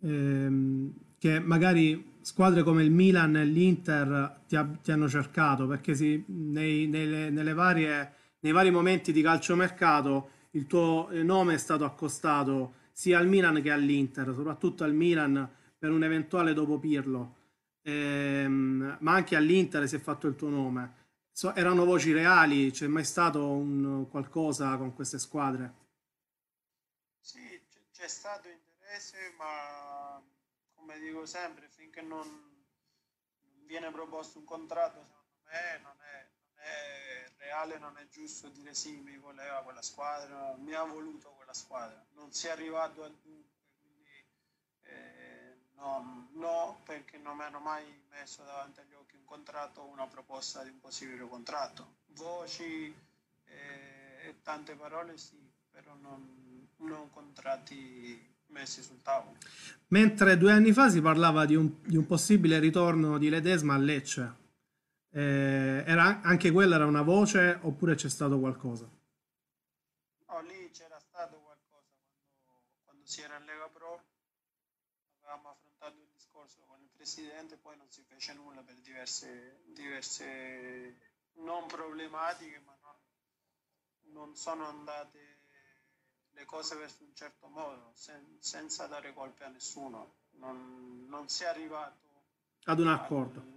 ehm, 0.00 0.94
che 1.18 1.40
magari 1.40 2.12
squadre 2.22 2.62
come 2.62 2.82
il 2.82 2.90
Milan 2.90 3.36
e 3.36 3.44
l'Inter 3.44 4.40
ti, 4.48 4.56
ti 4.82 4.92
hanno 4.92 5.08
cercato 5.08 5.66
perché 5.66 5.94
si, 5.94 6.24
nei, 6.26 6.86
nelle, 6.86 7.28
nelle 7.28 7.52
varie, 7.52 8.12
nei 8.44 8.52
vari 8.52 8.70
momenti 8.70 9.10
di 9.10 9.22
calciomercato 9.22 10.30
il 10.50 10.66
tuo 10.66 11.08
nome 11.10 11.54
è 11.54 11.58
stato 11.58 11.84
accostato 11.84 12.82
sia 12.92 13.18
al 13.18 13.26
Milan 13.26 13.60
che 13.62 13.70
all'Inter, 13.70 14.32
soprattutto 14.34 14.84
al 14.84 14.92
Milan 14.92 15.50
per 15.78 15.90
un 15.90 16.04
eventuale 16.04 16.52
dopo 16.52 16.78
Pirlo, 16.78 17.36
ehm, 17.82 18.98
ma 19.00 19.12
anche 19.12 19.34
all'Inter 19.34 19.88
si 19.88 19.96
è 19.96 19.98
fatto 19.98 20.26
il 20.26 20.36
tuo 20.36 20.50
nome. 20.50 21.02
So, 21.32 21.54
erano 21.54 21.86
voci 21.86 22.12
reali, 22.12 22.70
c'è 22.70 22.86
mai 22.86 23.04
stato 23.04 23.48
un, 23.48 24.06
qualcosa 24.10 24.76
con 24.76 24.94
queste 24.94 25.18
squadre? 25.18 25.74
Sì, 27.18 27.40
c'è 27.92 28.06
stato 28.06 28.48
interesse, 28.48 29.34
ma 29.38 30.22
come 30.74 30.98
dico 31.00 31.24
sempre, 31.24 31.66
finché 31.74 32.02
non, 32.02 32.28
non 32.28 33.66
viene 33.66 33.90
proposto 33.90 34.38
un 34.38 34.44
contratto, 34.44 35.00
secondo 35.00 35.40
me 35.46 35.80
non 35.82 35.96
è, 35.98 36.28
non 36.46 36.58
è, 36.58 37.32
reale, 37.44 37.78
non 37.78 37.96
è 37.98 38.06
giusto 38.08 38.48
dire 38.48 38.74
sì, 38.74 39.00
mi 39.04 39.16
voleva 39.18 39.62
quella 39.62 39.82
squadra, 39.82 40.56
mi 40.58 40.72
ha 40.74 40.82
voluto 40.82 41.30
quella 41.36 41.54
squadra. 41.54 42.02
Non 42.14 42.32
si 42.32 42.46
è 42.46 42.50
arrivato 42.50 43.04
al 43.04 43.14
dunque, 43.22 43.52
quindi 43.80 44.24
eh, 44.82 45.56
no, 45.74 46.28
no, 46.32 46.80
perché 46.84 47.18
non 47.18 47.36
mi 47.36 47.44
hanno 47.44 47.60
mai 47.60 47.84
messo 48.10 48.42
davanti 48.44 48.80
agli 48.80 48.94
occhi 48.94 49.16
un 49.16 49.24
contratto 49.24 49.82
o 49.82 49.86
una 49.86 50.06
proposta 50.06 50.62
di 50.62 50.70
un 50.70 50.80
possibile 50.80 51.26
contratto. 51.28 51.96
Voci 52.14 52.94
eh, 53.44 54.28
e 54.28 54.40
tante 54.42 54.74
parole 54.74 55.16
sì, 55.18 55.38
però 55.70 55.94
non 56.00 56.44
non 56.78 57.10
contratti 57.10 58.32
messi 58.48 58.82
sul 58.82 59.00
tavolo. 59.02 59.36
Mentre 59.88 60.36
due 60.36 60.52
anni 60.52 60.72
fa 60.72 60.88
si 60.90 61.00
parlava 61.00 61.44
di 61.44 61.54
un, 61.54 61.80
di 61.84 61.96
un 61.96 62.06
possibile 62.06 62.58
ritorno 62.58 63.18
di 63.18 63.28
Ledesma 63.28 63.74
a 63.74 63.78
Lecce. 63.78 64.42
Eh, 65.16 65.84
era, 65.86 66.22
anche 66.22 66.50
quella 66.50 66.74
era 66.74 66.86
una 66.86 67.02
voce 67.02 67.60
oppure 67.62 67.94
c'è 67.94 68.08
stato 68.08 68.40
qualcosa? 68.40 68.90
No, 70.26 70.40
lì 70.40 70.70
c'era 70.72 70.98
stato 70.98 71.40
qualcosa 71.40 71.86
quando, 72.02 72.62
quando 72.84 73.06
si 73.06 73.20
era 73.20 73.36
in 73.38 73.44
Lega 73.44 73.68
Pro. 73.68 74.02
Avevamo 75.20 75.50
affrontato 75.50 75.96
il 76.00 76.08
discorso 76.12 76.64
con 76.66 76.80
il 76.80 76.88
presidente, 76.92 77.56
poi 77.56 77.76
non 77.76 77.88
si 77.90 78.02
fece 78.02 78.34
nulla 78.34 78.62
per 78.62 78.74
diverse, 78.80 79.62
diverse 79.72 80.96
non 81.34 81.66
problematiche, 81.68 82.60
ma 82.64 82.76
non, 82.82 82.96
non 84.12 84.34
sono 84.34 84.66
andate 84.66 85.38
le 86.32 86.44
cose 86.44 86.74
verso 86.74 87.04
un 87.04 87.14
certo 87.14 87.46
modo, 87.46 87.92
sen- 87.94 88.36
senza 88.40 88.86
dare 88.86 89.12
colpe 89.14 89.44
a 89.44 89.48
nessuno. 89.48 90.22
Non, 90.32 91.06
non 91.08 91.28
si 91.28 91.44
è 91.44 91.46
arrivato 91.46 92.02
ad 92.64 92.80
un 92.80 92.88
accordo. 92.88 93.40
Al, 93.40 93.53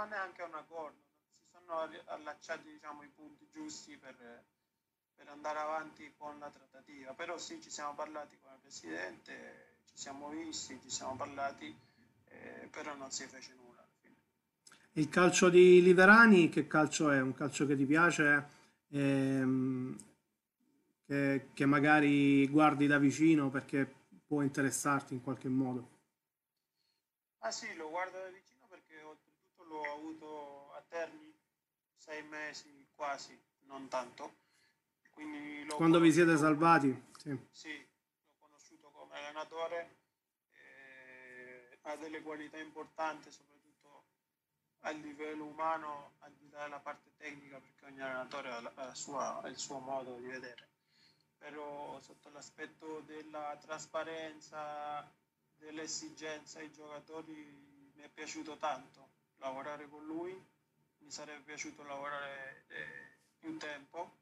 ma 0.00 0.06
neanche 0.06 0.40
a 0.40 0.46
un 0.46 0.54
accordo. 0.54 0.98
Si 1.36 1.46
sono 1.52 1.88
allacciati 2.06 2.70
diciamo, 2.70 3.02
i 3.02 3.08
punti 3.14 3.46
giusti 3.52 3.96
per, 3.98 4.16
per 5.14 5.28
andare 5.28 5.58
avanti 5.58 6.10
con 6.16 6.38
la 6.38 6.48
trattativa. 6.48 7.12
Però 7.12 7.36
sì, 7.36 7.60
ci 7.60 7.70
siamo 7.70 7.94
parlati 7.94 8.38
con 8.40 8.52
il 8.52 8.60
Presidente, 8.60 9.74
ci 9.84 9.98
siamo 9.98 10.28
visti, 10.30 10.78
ci 10.80 10.90
siamo 10.90 11.16
parlati, 11.16 11.74
eh, 12.28 12.68
però 12.70 12.94
non 12.94 13.10
si 13.10 13.26
fece 13.26 13.52
nulla. 13.54 13.86
Il 14.94 15.08
calcio 15.08 15.50
di 15.50 15.80
Liverani, 15.82 16.48
che 16.48 16.66
calcio 16.66 17.10
è? 17.10 17.20
Un 17.20 17.32
calcio 17.32 17.64
che 17.66 17.76
ti 17.76 17.84
piace? 17.86 18.58
Ehm, 18.88 19.96
che, 21.06 21.50
che 21.52 21.66
magari 21.66 22.48
guardi 22.48 22.86
da 22.86 22.98
vicino 22.98 23.50
perché 23.50 23.88
può 24.26 24.42
interessarti 24.42 25.14
in 25.14 25.22
qualche 25.22 25.48
modo? 25.48 25.98
Ah 27.40 27.50
sì, 27.50 27.74
lo 27.74 27.88
guardo 27.90 28.18
da 28.18 28.28
vicino 28.28 28.49
l'ho 29.70 29.92
avuto 29.92 30.72
a 30.72 30.82
Terni 30.88 31.32
sei 31.94 32.22
mesi 32.24 32.88
quasi, 32.94 33.40
non 33.66 33.88
tanto. 33.88 34.38
Quando 35.76 36.00
vi 36.00 36.12
siete 36.12 36.36
salvati? 36.36 37.08
Sì. 37.18 37.38
sì, 37.50 37.78
l'ho 37.78 38.36
conosciuto 38.38 38.90
come 38.90 39.16
allenatore, 39.16 39.96
eh, 40.52 41.78
ha 41.82 41.96
delle 41.96 42.22
qualità 42.22 42.58
importanti, 42.58 43.30
soprattutto 43.30 44.04
a 44.80 44.90
livello 44.90 45.44
umano, 45.44 46.14
al 46.20 46.32
di 46.32 46.48
là 46.50 46.64
della 46.64 46.80
parte 46.80 47.12
tecnica, 47.16 47.60
perché 47.60 47.84
ogni 47.84 48.00
allenatore 48.00 48.50
ha, 48.50 48.72
la 48.74 48.94
sua, 48.94 49.40
ha 49.40 49.48
il 49.48 49.58
suo 49.58 49.78
modo 49.78 50.16
di 50.16 50.26
vedere 50.26 50.68
però 51.36 51.98
sotto 52.00 52.28
l'aspetto 52.28 53.00
della 53.06 53.56
trasparenza, 53.58 55.10
dell'esigenza 55.56 56.58
ai 56.58 56.70
giocatori 56.70 57.32
mi 57.94 58.02
è 58.02 58.10
piaciuto 58.10 58.58
tanto 58.58 59.09
lavorare 59.40 59.88
con 59.88 60.04
lui, 60.04 60.32
mi 60.98 61.10
sarebbe 61.10 61.42
piaciuto 61.42 61.82
lavorare 61.82 62.64
eh, 62.68 63.18
più 63.38 63.56
tempo, 63.56 64.18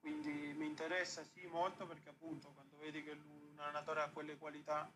quindi 0.00 0.54
mi 0.56 0.66
interessa 0.66 1.24
sì 1.24 1.46
molto 1.46 1.86
perché 1.86 2.10
appunto 2.10 2.52
quando 2.54 2.76
vedi 2.78 3.02
che 3.02 3.10
un 3.10 3.58
allenatore 3.58 4.02
ha 4.02 4.08
quelle 4.08 4.36
qualità 4.36 4.90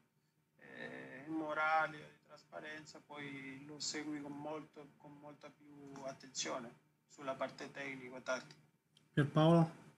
eh, 0.58 1.24
morali 1.26 1.96
di 1.96 2.26
trasparenza 2.26 3.00
poi 3.04 3.64
lo 3.66 3.80
segui 3.80 4.20
con, 4.20 4.32
molto, 4.32 4.90
con 4.98 5.16
molta 5.18 5.50
più 5.50 5.92
attenzione 6.04 6.72
sulla 7.08 7.34
parte 7.34 7.70
tecnica 7.70 8.16
e 8.16 8.22
tattica. 8.22 8.60
Pierpaolo? 9.12 9.89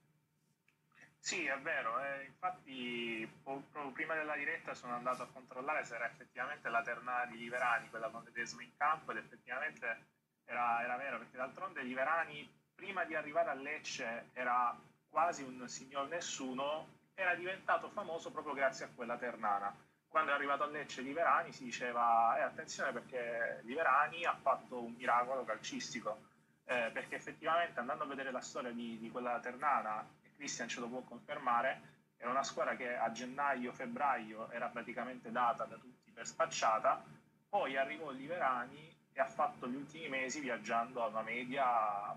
Sì, 1.25 1.47
è 1.47 1.57
vero, 1.61 2.03
eh, 2.03 2.25
infatti 2.25 3.31
proprio 3.45 3.93
prima 3.93 4.15
della 4.15 4.35
diretta 4.35 4.75
sono 4.75 4.97
andato 4.97 5.23
a 5.23 5.29
controllare 5.33 5.85
se 5.85 5.95
era 5.95 6.07
effettivamente 6.07 6.69
la 6.69 6.83
Ternana 6.83 7.27
di 7.27 7.39
Liverani, 7.39 7.89
quella 7.91 8.09
con 8.09 8.25
Tedesco 8.25 8.61
in 8.61 8.77
campo, 8.77 9.13
ed 9.13 9.19
effettivamente 9.19 10.07
era, 10.45 10.83
era 10.83 10.97
vero, 10.97 11.19
perché 11.19 11.37
d'altronde 11.37 11.83
Liverani 11.83 12.53
prima 12.75 13.05
di 13.05 13.15
arrivare 13.15 13.51
a 13.51 13.55
Lecce 13.55 14.31
era 14.33 14.77
quasi 15.09 15.45
un 15.45 15.69
signor 15.69 16.09
nessuno, 16.09 16.89
era 17.15 17.37
diventato 17.37 17.89
famoso 17.91 18.33
proprio 18.33 18.53
grazie 18.53 18.87
a 18.87 18.91
quella 18.93 19.17
Ternana. 19.17 19.73
Quando 20.09 20.33
è 20.33 20.35
arrivato 20.35 20.65
a 20.65 20.67
Lecce 20.67 21.03
Liverani 21.03 21.53
si 21.53 21.63
diceva 21.63 22.37
eh, 22.37 22.41
attenzione 22.41 22.91
perché 22.91 23.61
Liverani 23.63 24.25
ha 24.25 24.35
fatto 24.35 24.83
un 24.83 24.95
miracolo 24.95 25.45
calcistico, 25.45 26.21
eh, 26.65 26.91
perché 26.93 27.15
effettivamente 27.15 27.79
andando 27.79 28.03
a 28.03 28.09
vedere 28.09 28.33
la 28.33 28.41
storia 28.41 28.73
di, 28.73 28.99
di 28.99 29.09
quella 29.09 29.39
Ternana 29.39 30.05
Christian 30.43 30.67
ce 30.67 30.81
lo 30.81 30.89
può 30.89 31.03
confermare, 31.03 31.81
era 32.17 32.31
una 32.31 32.43
squadra 32.43 32.75
che 32.75 32.97
a 32.97 33.13
gennaio-febbraio 33.13 34.51
era 34.51 34.67
praticamente 34.67 35.31
data 35.31 35.65
da 35.65 35.77
tutti 35.77 36.11
per 36.13 36.27
spacciata, 36.27 37.01
poi 37.49 37.77
arrivò 37.77 38.11
Liverani 38.11 38.91
e 39.13 39.21
ha 39.21 39.27
fatto 39.27 39.69
gli 39.69 39.77
ultimi 39.77 40.09
mesi 40.09 40.41
viaggiando 40.41 41.01
a 41.01 41.07
una 41.07 41.23
media 41.23 41.65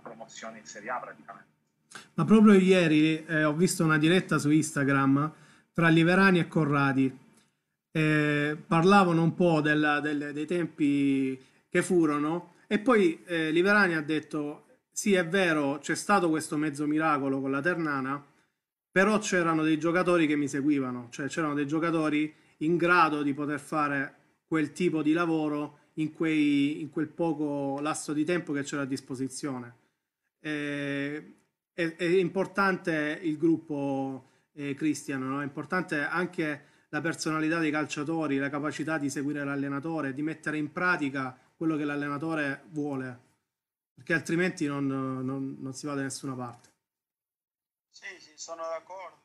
promozione 0.01 0.57
in 0.57 0.65
Serie 0.65 0.89
A 0.89 0.97
praticamente. 0.97 1.53
Ma 2.15 2.25
proprio 2.25 2.53
ieri 2.53 3.23
eh, 3.25 3.43
ho 3.43 3.53
visto 3.53 3.83
una 3.83 3.99
diretta 3.99 4.39
su 4.39 4.49
Instagram 4.49 5.31
tra 5.71 5.89
Liverani 5.89 6.39
e 6.39 6.47
Corradi. 6.47 7.19
Eh, 7.91 8.57
parlavano 8.67 9.21
un 9.21 9.35
po' 9.35 9.61
del, 9.61 9.99
del, 10.01 10.33
dei 10.33 10.47
tempi 10.47 11.39
che 11.69 11.83
furono 11.83 12.55
e 12.67 12.79
poi 12.79 13.23
eh, 13.25 13.51
Liverani 13.51 13.93
ha 13.93 14.01
detto 14.01 14.64
sì, 14.95 15.13
è 15.13 15.27
vero, 15.27 15.79
c'è 15.79 15.93
stato 15.93 16.29
questo 16.29 16.55
mezzo 16.55 16.87
miracolo 16.87 17.41
con 17.41 17.51
la 17.51 17.59
Ternana, 17.59 18.25
però 18.89 19.19
c'erano 19.19 19.61
dei 19.61 19.77
giocatori 19.77 20.25
che 20.25 20.37
mi 20.37 20.47
seguivano, 20.47 21.09
cioè 21.11 21.27
c'erano 21.27 21.53
dei 21.53 21.67
giocatori 21.67 22.33
in 22.59 22.77
grado 22.77 23.21
di 23.21 23.33
poter 23.33 23.59
fare 23.59 24.15
quel 24.47 24.71
tipo 24.71 25.01
di 25.01 25.11
lavoro 25.11 25.79
in, 25.95 26.13
quei, 26.13 26.79
in 26.79 26.89
quel 26.91 27.09
poco 27.09 27.81
lasso 27.81 28.13
di 28.13 28.23
tempo 28.23 28.53
che 28.53 28.63
c'era 28.63 28.83
a 28.83 28.85
disposizione. 28.85 29.75
E, 30.39 31.33
è, 31.73 31.95
è, 31.97 32.05
importante 32.05 33.19
il 33.21 33.37
gruppo 33.37 34.29
eh, 34.53 34.75
Cristiano, 34.75 35.25
no? 35.25 35.41
è 35.41 35.43
importante 35.43 36.05
anche 36.05 36.63
la 36.87 37.01
personalità 37.01 37.59
dei 37.59 37.69
calciatori, 37.69 38.37
la 38.37 38.49
capacità 38.49 38.97
di 38.97 39.09
seguire 39.09 39.43
l'allenatore, 39.43 40.13
di 40.13 40.21
mettere 40.21 40.55
in 40.55 40.71
pratica 40.71 41.37
quello 41.53 41.75
che 41.75 41.83
l'allenatore 41.83 42.63
vuole 42.69 43.23
perché 43.95 44.13
altrimenti 44.13 44.67
non, 44.67 44.85
non, 44.85 45.55
non 45.59 45.73
si 45.73 45.87
va 45.87 45.95
da 45.95 46.01
nessuna 46.01 46.35
parte. 46.35 46.73
Sì, 47.89 48.19
sì, 48.19 48.33
sono 48.35 48.61
d'accordo. 48.67 49.23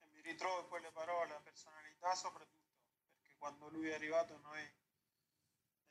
E 0.00 0.06
mi 0.12 0.20
ritrovo 0.22 0.60
in 0.60 0.68
quelle 0.68 0.90
parole, 0.90 1.28
la 1.28 1.40
personalità 1.40 2.14
soprattutto, 2.14 2.82
perché 3.14 3.34
quando 3.38 3.68
lui 3.68 3.88
è 3.88 3.94
arrivato 3.94 4.38
noi 4.42 4.60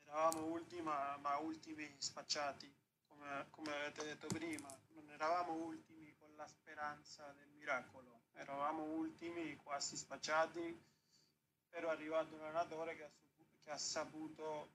eravamo 0.04 0.44
ultimi, 0.44 0.82
ma 0.82 1.36
ultimi 1.38 1.94
spacciati, 1.98 2.72
come, 3.08 3.46
come 3.50 3.72
avete 3.74 4.04
detto 4.04 4.26
prima, 4.26 4.68
non 4.88 5.10
eravamo 5.10 5.52
ultimi 5.52 6.14
con 6.18 6.34
la 6.36 6.46
speranza 6.46 7.32
del 7.32 7.48
miracolo, 7.48 8.24
eravamo 8.34 8.82
ultimi 8.82 9.56
quasi 9.56 9.96
spacciati, 9.96 10.78
però 11.68 11.88
è 11.88 11.92
arrivato 11.92 12.34
un 12.34 12.42
allenatore 12.42 12.94
che 12.96 13.04
ha, 13.04 13.10
che 13.62 13.70
ha 13.70 13.78
saputo 13.78 14.72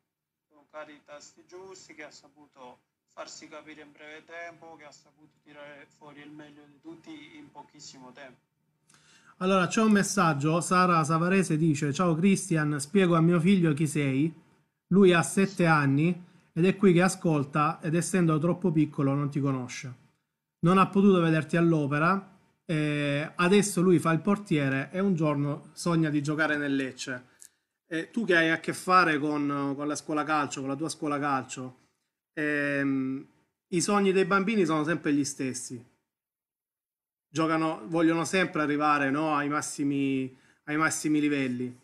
toccare 0.47 0.93
i 0.93 1.03
tasti 1.03 1.45
giusti, 1.45 1.93
che 1.93 2.03
ha 2.03 2.11
saputo 2.11 2.81
farsi 3.15 3.47
capire 3.47 3.81
in 3.81 3.93
breve 3.93 4.25
tempo, 4.25 4.75
che 4.77 4.83
ha 4.83 4.91
saputo 4.91 5.37
tirare 5.41 5.87
fuori 5.97 6.19
il 6.19 6.31
meglio 6.31 6.63
di 6.67 6.81
tutti 6.81 7.37
in 7.37 7.49
pochissimo 7.49 8.11
tempo. 8.11 8.39
Allora 9.37 9.67
c'è 9.67 9.81
un 9.81 9.93
messaggio, 9.93 10.59
Sara 10.59 11.01
Savarese 11.05 11.55
dice 11.55 11.93
ciao 11.93 12.13
Christian, 12.13 12.77
spiego 12.77 13.15
a 13.15 13.21
mio 13.21 13.39
figlio 13.39 13.73
chi 13.73 13.87
sei, 13.87 14.33
lui 14.87 15.13
ha 15.13 15.21
sette 15.21 15.65
anni 15.65 16.23
ed 16.51 16.65
è 16.65 16.75
qui 16.75 16.91
che 16.91 17.01
ascolta 17.01 17.79
ed 17.81 17.95
essendo 17.95 18.37
troppo 18.37 18.73
piccolo 18.73 19.13
non 19.13 19.29
ti 19.29 19.39
conosce. 19.39 19.93
Non 20.59 20.77
ha 20.77 20.87
potuto 20.87 21.21
vederti 21.21 21.55
all'opera, 21.55 22.37
eh, 22.65 23.31
adesso 23.33 23.81
lui 23.81 23.97
fa 23.97 24.11
il 24.11 24.19
portiere 24.19 24.89
e 24.91 24.99
un 24.99 25.15
giorno 25.15 25.69
sogna 25.71 26.09
di 26.09 26.21
giocare 26.21 26.57
nel 26.57 26.75
Lecce. 26.75 27.27
Eh, 27.87 28.11
tu 28.11 28.25
che 28.25 28.35
hai 28.35 28.49
a 28.51 28.59
che 28.59 28.73
fare 28.73 29.19
con, 29.19 29.73
con, 29.73 29.87
la 29.87 29.95
scuola 29.95 30.25
calcio, 30.25 30.59
con 30.59 30.69
la 30.69 30.75
tua 30.75 30.89
scuola 30.89 31.17
calcio, 31.17 31.83
ehm, 32.35 33.27
i 33.69 33.81
sogni 33.81 34.11
dei 34.11 34.25
bambini 34.25 34.65
sono 34.65 34.83
sempre 34.83 35.13
gli 35.13 35.23
stessi. 35.23 35.83
Giocano, 37.27 37.81
vogliono 37.87 38.23
sempre 38.23 38.61
arrivare 38.61 39.09
no, 39.09 39.35
ai, 39.35 39.49
massimi, 39.49 40.37
ai 40.65 40.77
massimi 40.77 41.19
livelli. 41.19 41.75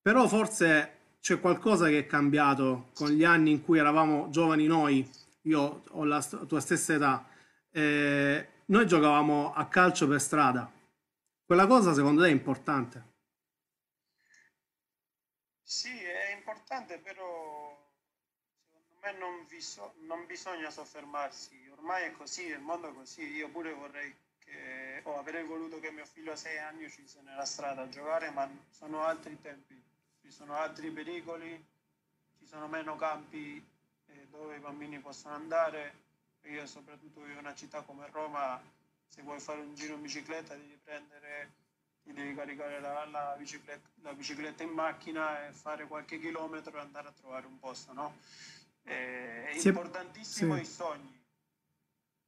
Però 0.00 0.28
forse 0.28 0.96
c'è 1.20 1.40
qualcosa 1.40 1.88
che 1.88 2.00
è 2.00 2.06
cambiato 2.06 2.90
con 2.94 3.10
gli 3.10 3.24
anni 3.24 3.50
in 3.50 3.62
cui 3.62 3.78
eravamo 3.78 4.28
giovani 4.30 4.66
noi, 4.66 5.08
io 5.42 5.82
ho 5.88 6.04
la 6.04 6.22
tua 6.22 6.60
stessa 6.60 6.94
età, 6.94 7.28
eh, 7.70 8.48
noi 8.66 8.86
giocavamo 8.86 9.52
a 9.52 9.66
calcio 9.66 10.06
per 10.06 10.20
strada. 10.20 10.70
Quella 11.44 11.66
cosa 11.66 11.94
secondo 11.94 12.22
te 12.22 12.28
è 12.28 12.32
importante? 12.32 13.06
Sì, 15.62 15.90
è 15.90 16.34
importante, 16.36 16.98
però 16.98 17.87
me 19.02 19.12
non, 19.18 19.46
viso- 19.46 19.94
non 20.00 20.26
bisogna 20.26 20.70
soffermarsi. 20.70 21.68
Ormai 21.72 22.04
è 22.04 22.12
così, 22.12 22.46
il 22.46 22.60
mondo 22.60 22.90
è 22.90 22.94
così. 22.94 23.22
Io 23.22 23.48
pure 23.48 23.72
vorrei 23.72 24.14
che, 24.38 25.00
o 25.04 25.18
avrei 25.18 25.44
voluto 25.44 25.80
che 25.80 25.90
mio 25.90 26.06
figlio 26.06 26.32
a 26.32 26.36
sei 26.36 26.58
anni 26.58 26.84
uscisse 26.84 27.20
nella 27.22 27.44
strada 27.44 27.82
a 27.82 27.88
giocare, 27.88 28.30
ma 28.30 28.48
sono 28.70 29.02
altri 29.04 29.40
tempi 29.40 29.86
ci 30.28 30.34
sono 30.34 30.56
altri 30.56 30.90
pericoli, 30.90 31.66
ci 32.38 32.46
sono 32.46 32.68
meno 32.68 32.96
campi 32.96 33.64
eh, 34.06 34.26
dove 34.28 34.56
i 34.56 34.60
bambini 34.60 34.98
possono 34.98 35.34
andare. 35.34 36.06
Io 36.42 36.66
soprattutto 36.66 37.24
in 37.24 37.38
una 37.38 37.54
città 37.54 37.80
come 37.80 38.06
Roma, 38.10 38.60
se 39.06 39.22
vuoi 39.22 39.40
fare 39.40 39.60
un 39.60 39.74
giro 39.74 39.94
in 39.94 40.02
bicicletta 40.02 40.54
devi 40.54 40.78
prendere, 40.84 41.52
ti 42.02 42.12
devi 42.12 42.34
caricare 42.34 42.78
la, 42.78 43.06
la, 43.06 43.34
bicicletta, 43.38 43.88
la 44.02 44.12
bicicletta, 44.12 44.62
in 44.62 44.70
macchina 44.70 45.46
e 45.46 45.52
fare 45.52 45.86
qualche 45.86 46.20
chilometro 46.20 46.76
e 46.76 46.80
andare 46.80 47.08
a 47.08 47.12
trovare 47.12 47.46
un 47.46 47.58
posto, 47.58 47.94
no? 47.94 48.16
Eh, 48.88 49.50
è 49.50 49.58
si 49.58 49.68
importantissimo 49.68 50.56
sì. 50.56 50.60
i 50.60 50.64
sogni. 50.64 51.16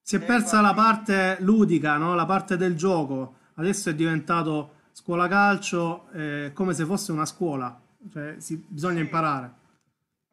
Si 0.03 0.17
è 0.17 0.21
persa 0.21 0.61
la 0.61 0.75
parte 0.75 1.37
ludica, 1.41 1.97
no? 1.97 2.15
la 2.15 2.27
parte 2.27 2.57
del 2.57 2.77
gioco. 2.77 3.37
Adesso 3.55 3.91
è 3.91 3.95
diventato 3.95 4.79
scuola 4.93 5.29
calcio 5.29 6.11
eh, 6.13 6.51
come 6.53 6.75
se 6.75 6.85
fosse 6.85 7.13
una 7.13 7.27
scuola 7.27 7.89
cioè 8.09 8.41
si, 8.41 8.57
bisogna 8.57 8.97
sì, 8.97 9.01
imparare. 9.03 9.55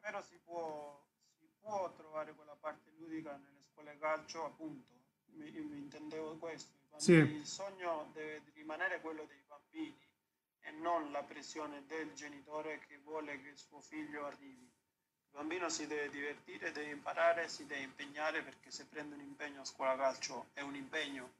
Però 0.00 0.22
si 0.22 0.38
può, 0.44 1.04
si 1.38 1.46
può, 1.60 1.92
trovare 1.96 2.34
quella 2.34 2.56
parte 2.58 2.90
ludica 2.98 3.32
nelle 3.32 3.62
scuole 3.62 3.96
calcio, 3.98 4.46
appunto, 4.46 4.92
mi, 5.34 5.50
mi 5.50 5.78
intendevo 5.78 6.36
questo. 6.36 6.76
Sì. 6.96 7.12
Il 7.12 7.44
sogno 7.44 8.10
deve 8.12 8.42
rimanere 8.54 9.00
quello 9.00 9.24
dei 9.28 9.42
bambini 9.46 9.96
e 10.60 10.70
non 10.72 11.12
la 11.12 11.22
pressione 11.22 11.84
del 11.86 12.12
genitore 12.14 12.80
che 12.88 12.98
vuole 13.04 13.40
che 13.40 13.50
il 13.50 13.56
suo 13.56 13.80
figlio 13.80 14.24
arrivi. 14.24 14.68
Bambino 15.38 15.68
si 15.68 15.86
deve 15.86 16.10
divertire, 16.10 16.72
deve 16.72 16.90
imparare, 16.90 17.48
si 17.48 17.64
deve 17.64 17.82
impegnare 17.82 18.42
perché 18.42 18.72
se 18.72 18.86
prende 18.86 19.14
un 19.14 19.20
impegno 19.20 19.60
a 19.60 19.64
scuola 19.64 19.94
calcio 19.94 20.48
è 20.52 20.62
un 20.62 20.74
impegno 20.74 21.30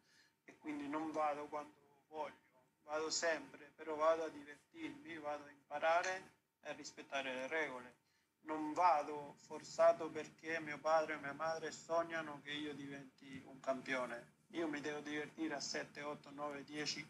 e 0.44 0.56
quindi 0.56 0.86
non 0.86 1.10
vado 1.10 1.46
quando 1.46 1.74
voglio 2.06 2.36
vado 2.84 3.10
sempre, 3.10 3.72
però 3.74 3.96
vado 3.96 4.22
a 4.22 4.28
divertirmi, 4.28 5.18
vado 5.18 5.46
a 5.46 5.50
imparare 5.50 6.30
e 6.60 6.68
a 6.68 6.72
rispettare 6.74 7.34
le 7.34 7.48
regole. 7.48 7.96
Non 8.42 8.72
vado 8.72 9.34
forzato 9.46 10.08
perché 10.08 10.60
mio 10.60 10.78
padre 10.78 11.14
e 11.14 11.18
mia 11.18 11.32
madre 11.32 11.72
sognano 11.72 12.40
che 12.44 12.52
io 12.52 12.74
diventi 12.74 13.42
un 13.46 13.58
campione. 13.58 14.34
Io 14.52 14.68
mi 14.68 14.80
devo 14.80 15.00
divertire 15.00 15.56
a 15.56 15.60
7, 15.60 16.02
8, 16.02 16.30
9, 16.30 16.62
10, 16.62 17.04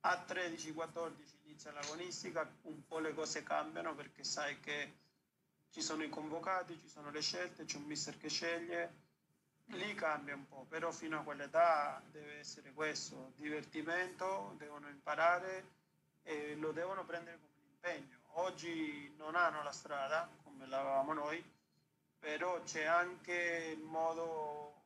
a 0.00 0.18
13, 0.18 0.74
14 0.74 1.38
inizia 1.44 1.72
l'agonistica, 1.72 2.46
un 2.64 2.86
po' 2.86 2.98
le 2.98 3.14
cose 3.14 3.42
cambiano 3.42 3.94
perché 3.94 4.24
sai 4.24 4.60
che 4.60 5.06
ci 5.78 5.84
sono 5.84 6.02
i 6.02 6.08
convocati, 6.08 6.76
ci 6.76 6.88
sono 6.88 7.12
le 7.12 7.20
scelte, 7.20 7.64
c'è 7.64 7.76
un 7.76 7.84
mister 7.84 8.18
che 8.18 8.28
sceglie, 8.28 8.94
lì 9.66 9.94
cambia 9.94 10.34
un 10.34 10.44
po', 10.48 10.66
però 10.68 10.90
fino 10.90 11.20
a 11.20 11.22
quell'età 11.22 12.02
deve 12.10 12.40
essere 12.40 12.72
questo, 12.72 13.34
divertimento, 13.36 14.56
devono 14.58 14.88
imparare 14.88 15.66
e 16.24 16.56
lo 16.56 16.72
devono 16.72 17.04
prendere 17.04 17.38
come 17.38 17.52
un 17.60 17.68
impegno. 17.70 18.18
Oggi 18.40 19.14
non 19.18 19.36
hanno 19.36 19.62
la 19.62 19.70
strada 19.70 20.28
come 20.42 20.66
l'avevamo 20.66 21.12
noi, 21.12 21.40
però 22.18 22.60
c'è 22.64 22.82
anche 22.82 23.76
il 23.76 23.84
modo 23.84 24.82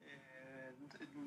eh, 0.00 0.74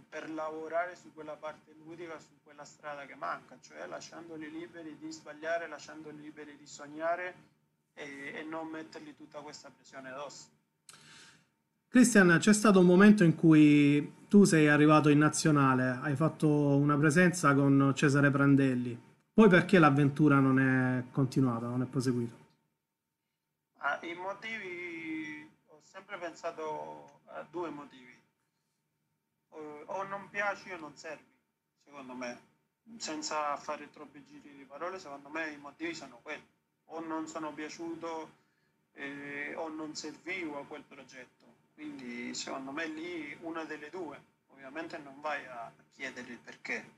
per 0.09 0.29
lavorare 0.29 0.97
su 0.97 1.13
quella 1.13 1.37
parte 1.37 1.71
ludica, 1.71 2.19
su 2.19 2.37
quella 2.43 2.65
strada 2.65 3.05
che 3.05 3.15
manca, 3.15 3.57
cioè 3.61 3.85
lasciandoli 3.87 4.51
liberi 4.51 4.97
di 4.97 5.09
sbagliare, 5.09 5.69
lasciandoli 5.69 6.19
liberi 6.19 6.57
di 6.57 6.67
sognare 6.67 7.54
e, 7.95 8.33
e 8.35 8.43
non 8.43 8.67
mettergli 8.67 9.15
tutta 9.15 9.39
questa 9.39 9.71
pressione 9.71 10.09
addosso. 10.09 10.53
Cristian, 11.87 12.37
c'è 12.39 12.53
stato 12.53 12.79
un 12.79 12.85
momento 12.85 13.23
in 13.23 13.35
cui 13.35 14.25
tu 14.27 14.43
sei 14.43 14.67
arrivato 14.67 15.09
in 15.09 15.17
nazionale, 15.17 15.99
hai 16.01 16.15
fatto 16.15 16.47
una 16.49 16.97
presenza 16.97 17.55
con 17.55 17.93
Cesare 17.95 18.29
Prandelli. 18.29 19.01
Poi 19.33 19.49
perché 19.49 19.79
l'avventura 19.79 20.39
non 20.39 20.59
è 20.59 21.05
continuata, 21.11 21.67
non 21.67 21.81
è 21.81 21.85
proseguita? 21.85 22.35
Ah, 23.77 23.99
I 24.01 24.13
motivi, 24.13 25.49
ho 25.67 25.79
sempre 25.81 26.17
pensato 26.17 27.21
a 27.25 27.45
due 27.49 27.69
motivi. 27.69 28.13
O 29.87 30.03
non 30.03 30.29
piaci 30.29 30.71
o 30.71 30.77
non 30.77 30.95
servi, 30.95 31.31
secondo 31.83 32.13
me. 32.13 32.53
Senza 32.97 33.55
fare 33.57 33.89
troppi 33.89 34.23
giri 34.25 34.53
di 34.55 34.65
parole, 34.65 34.99
secondo 34.99 35.29
me 35.29 35.49
i 35.49 35.57
motivi 35.57 35.93
sono 35.95 36.19
quelli. 36.21 36.45
O 36.85 36.99
non 36.99 37.27
sono 37.27 37.51
piaciuto 37.53 38.29
eh, 38.93 39.53
o 39.55 39.67
non 39.69 39.95
servivo 39.95 40.59
a 40.59 40.65
quel 40.65 40.83
progetto. 40.83 41.45
Quindi 41.73 42.33
secondo 42.33 42.71
me 42.71 42.87
lì 42.87 43.37
una 43.41 43.63
delle 43.65 43.89
due, 43.89 44.17
ovviamente 44.53 44.97
non 44.97 45.19
vai 45.19 45.45
a 45.45 45.71
chiedere 45.93 46.31
il 46.31 46.37
perché, 46.37 46.89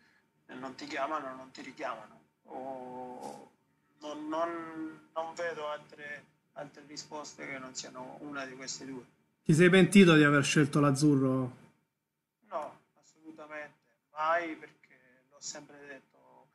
non 0.48 0.76
ti 0.76 0.86
chiamano, 0.86 1.36
non 1.36 1.50
ti 1.52 1.62
richiamano, 1.62 2.20
o 2.44 3.52
non, 4.00 4.28
non, 4.28 5.10
non 5.14 5.34
vedo 5.34 5.68
altre, 5.68 6.24
altre 6.54 6.84
risposte 6.86 7.48
che 7.48 7.58
non 7.58 7.74
siano 7.74 8.18
una 8.22 8.46
di 8.46 8.56
queste 8.56 8.86
due. 8.86 9.04
Ti 9.44 9.54
sei 9.54 9.70
pentito 9.70 10.14
di 10.16 10.24
aver 10.24 10.44
scelto 10.44 10.80
l'azzurro? 10.80 11.56
No, 12.50 12.80
assolutamente, 13.02 13.78
mai 14.12 14.56
perché 14.56 15.24
l'ho 15.32 15.40
sempre 15.40 15.78
detto, 15.88 16.48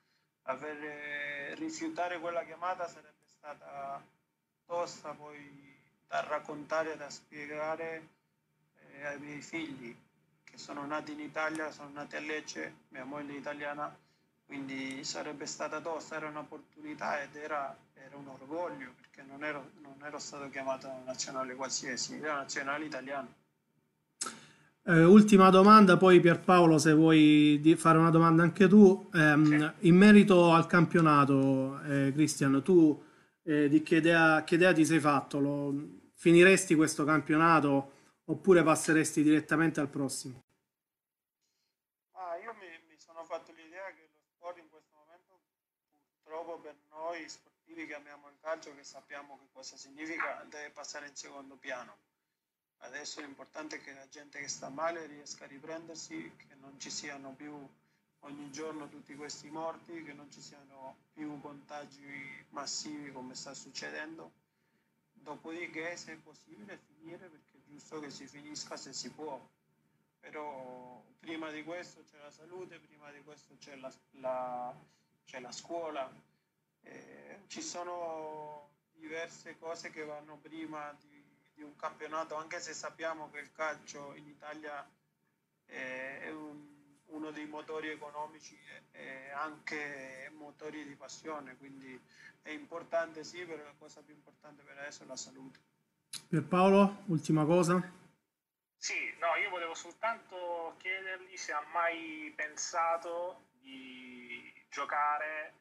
aver, 0.42 1.58
rifiutare 1.58 2.20
quella 2.20 2.44
chiamata 2.44 2.86
sarebbe 2.86 3.21
stata 3.42 4.00
tosta 4.66 5.16
poi 5.18 5.36
da 6.06 6.24
raccontare, 6.28 6.96
da 6.96 7.10
spiegare 7.10 8.08
eh, 9.00 9.06
ai 9.06 9.18
miei 9.18 9.40
figli 9.40 9.92
che 10.44 10.56
sono 10.56 10.86
nati 10.86 11.10
in 11.10 11.18
Italia, 11.18 11.72
sono 11.72 11.90
nati 11.92 12.14
a 12.14 12.20
Lecce, 12.20 12.72
mia 12.90 13.04
moglie 13.04 13.34
è 13.34 13.38
italiana, 13.38 13.92
quindi 14.46 15.02
sarebbe 15.02 15.46
stata 15.46 15.80
tosta, 15.80 16.14
era 16.14 16.28
un'opportunità 16.28 17.20
ed 17.20 17.34
era, 17.34 17.76
era 17.94 18.16
un 18.16 18.28
orgoglio 18.28 18.92
perché 19.00 19.24
non 19.28 19.42
ero, 19.42 19.70
non 19.82 19.96
ero 20.04 20.20
stato 20.20 20.48
chiamato 20.48 20.88
nazionale 21.04 21.56
qualsiasi, 21.56 22.18
era 22.18 22.34
nazionale 22.34 22.84
italiano. 22.84 23.34
Eh, 24.84 25.02
ultima 25.02 25.50
domanda, 25.50 25.96
poi 25.96 26.20
Pierpaolo 26.20 26.78
se 26.78 26.92
vuoi 26.92 27.60
fare 27.76 27.98
una 27.98 28.10
domanda 28.10 28.44
anche 28.44 28.68
tu. 28.68 29.10
Eh, 29.12 29.34
sì. 29.44 29.88
In 29.88 29.96
merito 29.96 30.52
al 30.52 30.66
campionato, 30.66 31.80
eh, 31.82 32.12
Cristian, 32.14 32.62
tu 32.62 33.10
eh, 33.42 33.68
di 33.68 33.82
che 33.82 33.96
idea, 33.96 34.44
che 34.44 34.54
idea, 34.54 34.72
ti 34.72 34.84
sei 34.84 35.00
fatto? 35.00 35.38
Lo, 35.38 36.00
finiresti 36.14 36.76
questo 36.76 37.04
campionato 37.04 38.00
oppure 38.26 38.62
passeresti 38.62 39.22
direttamente 39.22 39.80
al 39.80 39.88
prossimo? 39.88 40.44
Ah, 42.12 42.36
io 42.36 42.54
mi, 42.54 42.68
mi, 42.88 42.96
sono 42.96 43.24
fatto 43.24 43.52
l'idea 43.52 43.92
che 43.92 44.08
lo 44.12 44.20
sport 44.22 44.58
in 44.58 44.68
questo 44.70 44.96
momento, 44.96 45.40
purtroppo 46.22 46.60
per 46.60 46.76
noi 46.90 47.28
sportivi 47.28 47.86
che 47.86 47.94
amiamo 47.94 48.28
il 48.28 48.36
calcio, 48.40 48.74
che 48.76 48.84
sappiamo 48.84 49.36
che 49.38 49.48
cosa 49.52 49.76
significa, 49.76 50.46
deve 50.48 50.70
passare 50.70 51.08
in 51.08 51.16
secondo 51.16 51.56
piano. 51.56 51.98
Adesso 52.84 53.20
l'importante 53.20 53.76
è 53.76 53.80
che 53.80 53.92
la 53.92 54.08
gente 54.08 54.40
che 54.40 54.48
sta 54.48 54.68
male 54.68 55.06
riesca 55.06 55.44
a 55.44 55.48
riprendersi, 55.48 56.32
che 56.36 56.54
non 56.60 56.78
ci 56.78 56.90
siano 56.90 57.32
più 57.34 57.68
ogni 58.22 58.50
giorno 58.50 58.88
tutti 58.88 59.14
questi 59.14 59.50
morti, 59.50 60.02
che 60.02 60.12
non 60.12 60.30
ci 60.30 60.40
siano 60.40 60.96
più 61.12 61.40
contagi 61.40 62.44
massivi 62.50 63.12
come 63.12 63.34
sta 63.34 63.54
succedendo. 63.54 64.40
Dopodiché 65.12 65.96
se 65.96 66.12
è 66.12 66.16
possibile 66.16 66.78
finire 66.86 67.28
perché 67.28 67.58
è 67.58 67.70
giusto 67.70 68.00
che 68.00 68.10
si 68.10 68.26
finisca 68.26 68.76
se 68.76 68.92
si 68.92 69.10
può. 69.10 69.40
Però 70.20 71.02
prima 71.18 71.50
di 71.50 71.62
questo 71.64 72.02
c'è 72.10 72.18
la 72.18 72.30
salute 72.30 72.78
prima 72.78 73.10
di 73.10 73.22
questo 73.22 73.56
c'è 73.58 73.76
la, 73.76 73.92
la, 74.12 74.74
c'è 75.24 75.40
la 75.40 75.52
scuola. 75.52 76.10
Eh, 76.82 77.40
ci 77.46 77.62
sono 77.62 78.70
diverse 78.92 79.58
cose 79.58 79.90
che 79.90 80.04
vanno 80.04 80.36
prima 80.36 80.96
di, 81.00 81.22
di, 81.54 81.62
un 81.62 81.74
campionato 81.76 82.34
anche 82.34 82.60
se 82.60 82.72
sappiamo 82.72 83.30
che 83.30 83.38
il 83.38 83.52
calcio 83.52 84.14
in 84.14 84.26
Italia 84.28 84.88
è, 85.66 86.20
è 86.22 86.30
un, 86.30 86.71
uno 87.12 87.30
dei 87.30 87.46
motori 87.46 87.88
economici 87.88 88.58
e 88.90 89.30
anche 89.30 90.30
motori 90.34 90.84
di 90.84 90.94
passione 90.96 91.56
quindi 91.56 91.98
è 92.42 92.50
importante 92.50 93.24
sì, 93.24 93.44
però 93.44 93.62
la 93.62 93.74
cosa 93.78 94.02
più 94.02 94.14
importante 94.14 94.62
per 94.62 94.76
adesso 94.78 95.04
è 95.04 95.06
la 95.06 95.16
salute. 95.16 95.60
Per 96.28 96.44
Paolo, 96.44 97.04
ultima 97.06 97.44
cosa. 97.44 97.80
Sì, 98.76 99.14
no, 99.20 99.36
io 99.36 99.48
volevo 99.48 99.74
soltanto 99.74 100.74
chiedergli 100.78 101.36
se 101.36 101.52
ha 101.52 101.64
mai 101.72 102.32
pensato 102.34 103.44
di 103.60 104.52
giocare 104.68 105.54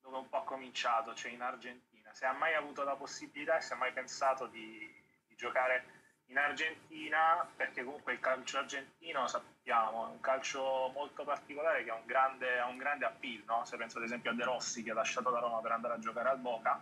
dove 0.00 0.18
un 0.18 0.28
po' 0.28 0.38
ha 0.38 0.44
cominciato, 0.44 1.12
cioè 1.14 1.32
in 1.32 1.42
Argentina, 1.42 2.14
se 2.14 2.24
ha 2.24 2.32
mai 2.32 2.54
avuto 2.54 2.84
la 2.84 2.94
possibilità 2.94 3.58
e 3.58 3.60
se 3.60 3.74
ha 3.74 3.76
mai 3.76 3.92
pensato 3.92 4.46
di, 4.46 4.88
di 5.26 5.34
giocare 5.34 5.97
in 6.28 6.38
Argentina, 6.38 7.46
perché 7.56 7.84
comunque 7.84 8.12
il 8.12 8.20
calcio 8.20 8.58
argentino 8.58 9.26
sappiamo 9.26 10.08
è 10.08 10.10
un 10.10 10.20
calcio 10.20 10.90
molto 10.94 11.24
particolare 11.24 11.84
che 11.84 11.90
ha 11.90 11.94
un 11.94 12.06
grande, 12.06 12.58
ha 12.58 12.66
un 12.66 12.76
grande 12.76 13.06
appeal, 13.06 13.42
no? 13.46 13.64
se 13.64 13.76
penso 13.76 13.98
ad 13.98 14.04
esempio 14.04 14.30
a 14.30 14.34
De 14.34 14.44
Rossi 14.44 14.82
che 14.82 14.90
ha 14.90 14.94
lasciato 14.94 15.30
la 15.30 15.40
Roma 15.40 15.60
per 15.60 15.72
andare 15.72 15.94
a 15.94 15.98
giocare 15.98 16.28
al 16.28 16.38
Boca, 16.38 16.80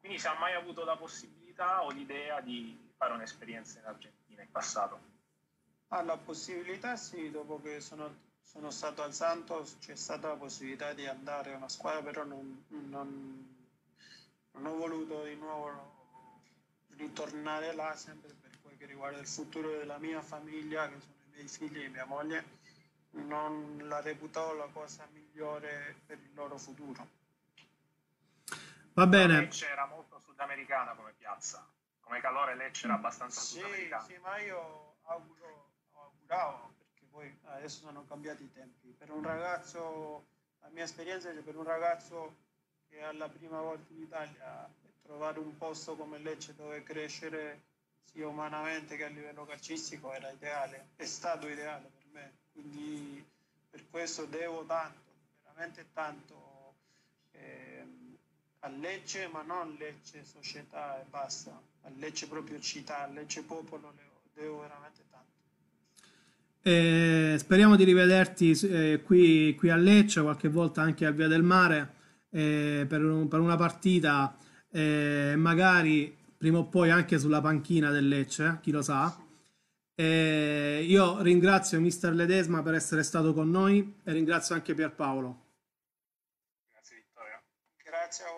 quindi 0.00 0.18
se 0.18 0.28
ha 0.28 0.38
mai 0.38 0.54
avuto 0.54 0.84
la 0.84 0.96
possibilità 0.96 1.82
o 1.82 1.90
l'idea 1.90 2.40
di 2.40 2.78
fare 2.96 3.12
un'esperienza 3.12 3.78
in 3.80 3.86
Argentina 3.86 4.42
in 4.42 4.50
passato. 4.50 5.14
Ah, 5.88 6.02
la 6.02 6.16
possibilità 6.16 6.96
sì, 6.96 7.30
dopo 7.30 7.60
che 7.60 7.80
sono, 7.80 8.12
sono 8.42 8.70
stato 8.70 9.02
al 9.02 9.12
Santos 9.12 9.76
c'è 9.78 9.94
stata 9.94 10.28
la 10.28 10.36
possibilità 10.36 10.94
di 10.94 11.06
andare 11.06 11.52
a 11.52 11.56
una 11.56 11.68
squadra, 11.68 12.02
però 12.02 12.24
non, 12.24 12.64
non, 12.68 13.66
non 14.52 14.66
ho 14.66 14.74
voluto 14.74 15.24
di 15.24 15.36
nuovo 15.36 15.94
ritornare 16.96 17.74
là 17.74 17.94
sempre 17.94 18.34
che 18.86 18.92
riguarda 18.92 19.18
il 19.18 19.26
futuro 19.26 19.70
della 19.70 19.98
mia 19.98 20.22
famiglia, 20.22 20.88
che 20.88 21.00
sono 21.00 21.14
i 21.24 21.30
miei 21.34 21.48
figli 21.48 21.82
e 21.82 21.88
mia 21.88 22.04
moglie, 22.04 22.44
non 23.10 23.78
la 23.82 24.00
reputavo 24.00 24.54
la 24.54 24.68
cosa 24.72 25.06
migliore 25.12 25.96
per 26.06 26.18
il 26.18 26.30
loro 26.34 26.56
futuro. 26.56 27.08
Va 28.94 29.06
bene. 29.06 29.40
Lecce 29.40 29.68
era 29.68 29.86
molto 29.86 30.20
sudamericana 30.20 30.94
come 30.94 31.12
piazza, 31.18 31.66
come 32.00 32.20
calore 32.20 32.54
Lecce 32.54 32.86
era 32.86 32.94
abbastanza 32.94 33.40
sì, 33.40 33.58
sudamericana. 33.58 34.04
Sì, 34.04 34.16
ma 34.22 34.38
io 34.38 34.96
auguro, 35.02 35.70
auguravo, 35.92 36.74
perché 36.78 37.04
poi 37.10 37.38
adesso 37.44 37.80
sono 37.86 38.04
cambiati 38.06 38.44
i 38.44 38.52
tempi, 38.52 38.94
per 38.96 39.10
un 39.10 39.22
ragazzo, 39.22 40.26
la 40.60 40.68
mia 40.68 40.84
esperienza 40.84 41.28
è 41.28 41.34
per 41.34 41.56
un 41.56 41.64
ragazzo 41.64 42.44
che 42.88 43.00
è 43.00 43.12
la 43.12 43.28
prima 43.28 43.60
volta 43.60 43.92
in 43.92 44.02
Italia 44.02 44.72
trovare 45.02 45.38
un 45.38 45.56
posto 45.56 45.96
come 45.96 46.18
Lecce 46.18 46.54
dove 46.54 46.82
crescere 46.82 47.74
sia 48.12 48.26
umanamente 48.26 48.96
che 48.96 49.04
a 49.04 49.08
livello 49.08 49.44
calcistico 49.44 50.12
era 50.12 50.30
ideale, 50.30 50.88
è 50.96 51.04
stato 51.04 51.48
ideale 51.48 51.90
per 51.96 52.06
me, 52.12 52.32
quindi 52.52 53.24
per 53.70 53.84
questo 53.90 54.24
devo 54.24 54.64
tanto, 54.64 55.00
veramente 55.44 55.86
tanto 55.92 56.74
eh, 57.32 57.84
a 58.60 58.68
Lecce, 58.68 59.28
ma 59.28 59.42
non 59.42 59.76
Lecce 59.78 60.24
società 60.24 61.00
e 61.00 61.04
basta, 61.10 61.60
a 61.82 61.90
Lecce 61.98 62.26
proprio 62.26 62.58
città, 62.60 63.04
a 63.04 63.06
Lecce 63.08 63.42
popolo, 63.42 63.92
devo 64.34 64.60
veramente 64.60 65.02
tanto. 65.10 65.26
Eh, 66.62 67.36
speriamo 67.38 67.76
di 67.76 67.84
rivederti 67.84 68.50
eh, 68.50 69.02
qui, 69.04 69.54
qui, 69.54 69.68
a 69.68 69.76
Lecce, 69.76 70.20
qualche 70.22 70.48
volta 70.48 70.82
anche 70.82 71.06
a 71.06 71.10
Via 71.10 71.28
del 71.28 71.42
Mare, 71.42 71.94
eh, 72.30 72.86
per, 72.88 73.04
un, 73.04 73.28
per, 73.28 73.40
una 73.40 73.56
partita, 73.56 74.36
eh, 74.70 75.34
magari 75.36 76.16
prima 76.36 76.58
o 76.58 76.68
poi 76.68 76.90
anche 76.90 77.18
sulla 77.18 77.40
panchina 77.40 77.90
del 77.90 78.08
Lecce, 78.08 78.58
chi 78.62 78.70
lo 78.70 78.82
sa. 78.82 79.16
E 79.94 80.84
io 80.86 81.22
ringrazio 81.22 81.80
Mister 81.80 82.12
Ledesma 82.12 82.62
per 82.62 82.74
essere 82.74 83.02
stato 83.02 83.32
con 83.32 83.50
noi 83.50 84.00
e 84.04 84.12
ringrazio 84.12 84.54
anche 84.54 84.74
Pierpaolo. 84.74 85.44
Grazie 86.70 86.96
Vittorio. 86.96 87.42
Grazie 87.82 88.24
a 88.24 88.28
voi. 88.28 88.35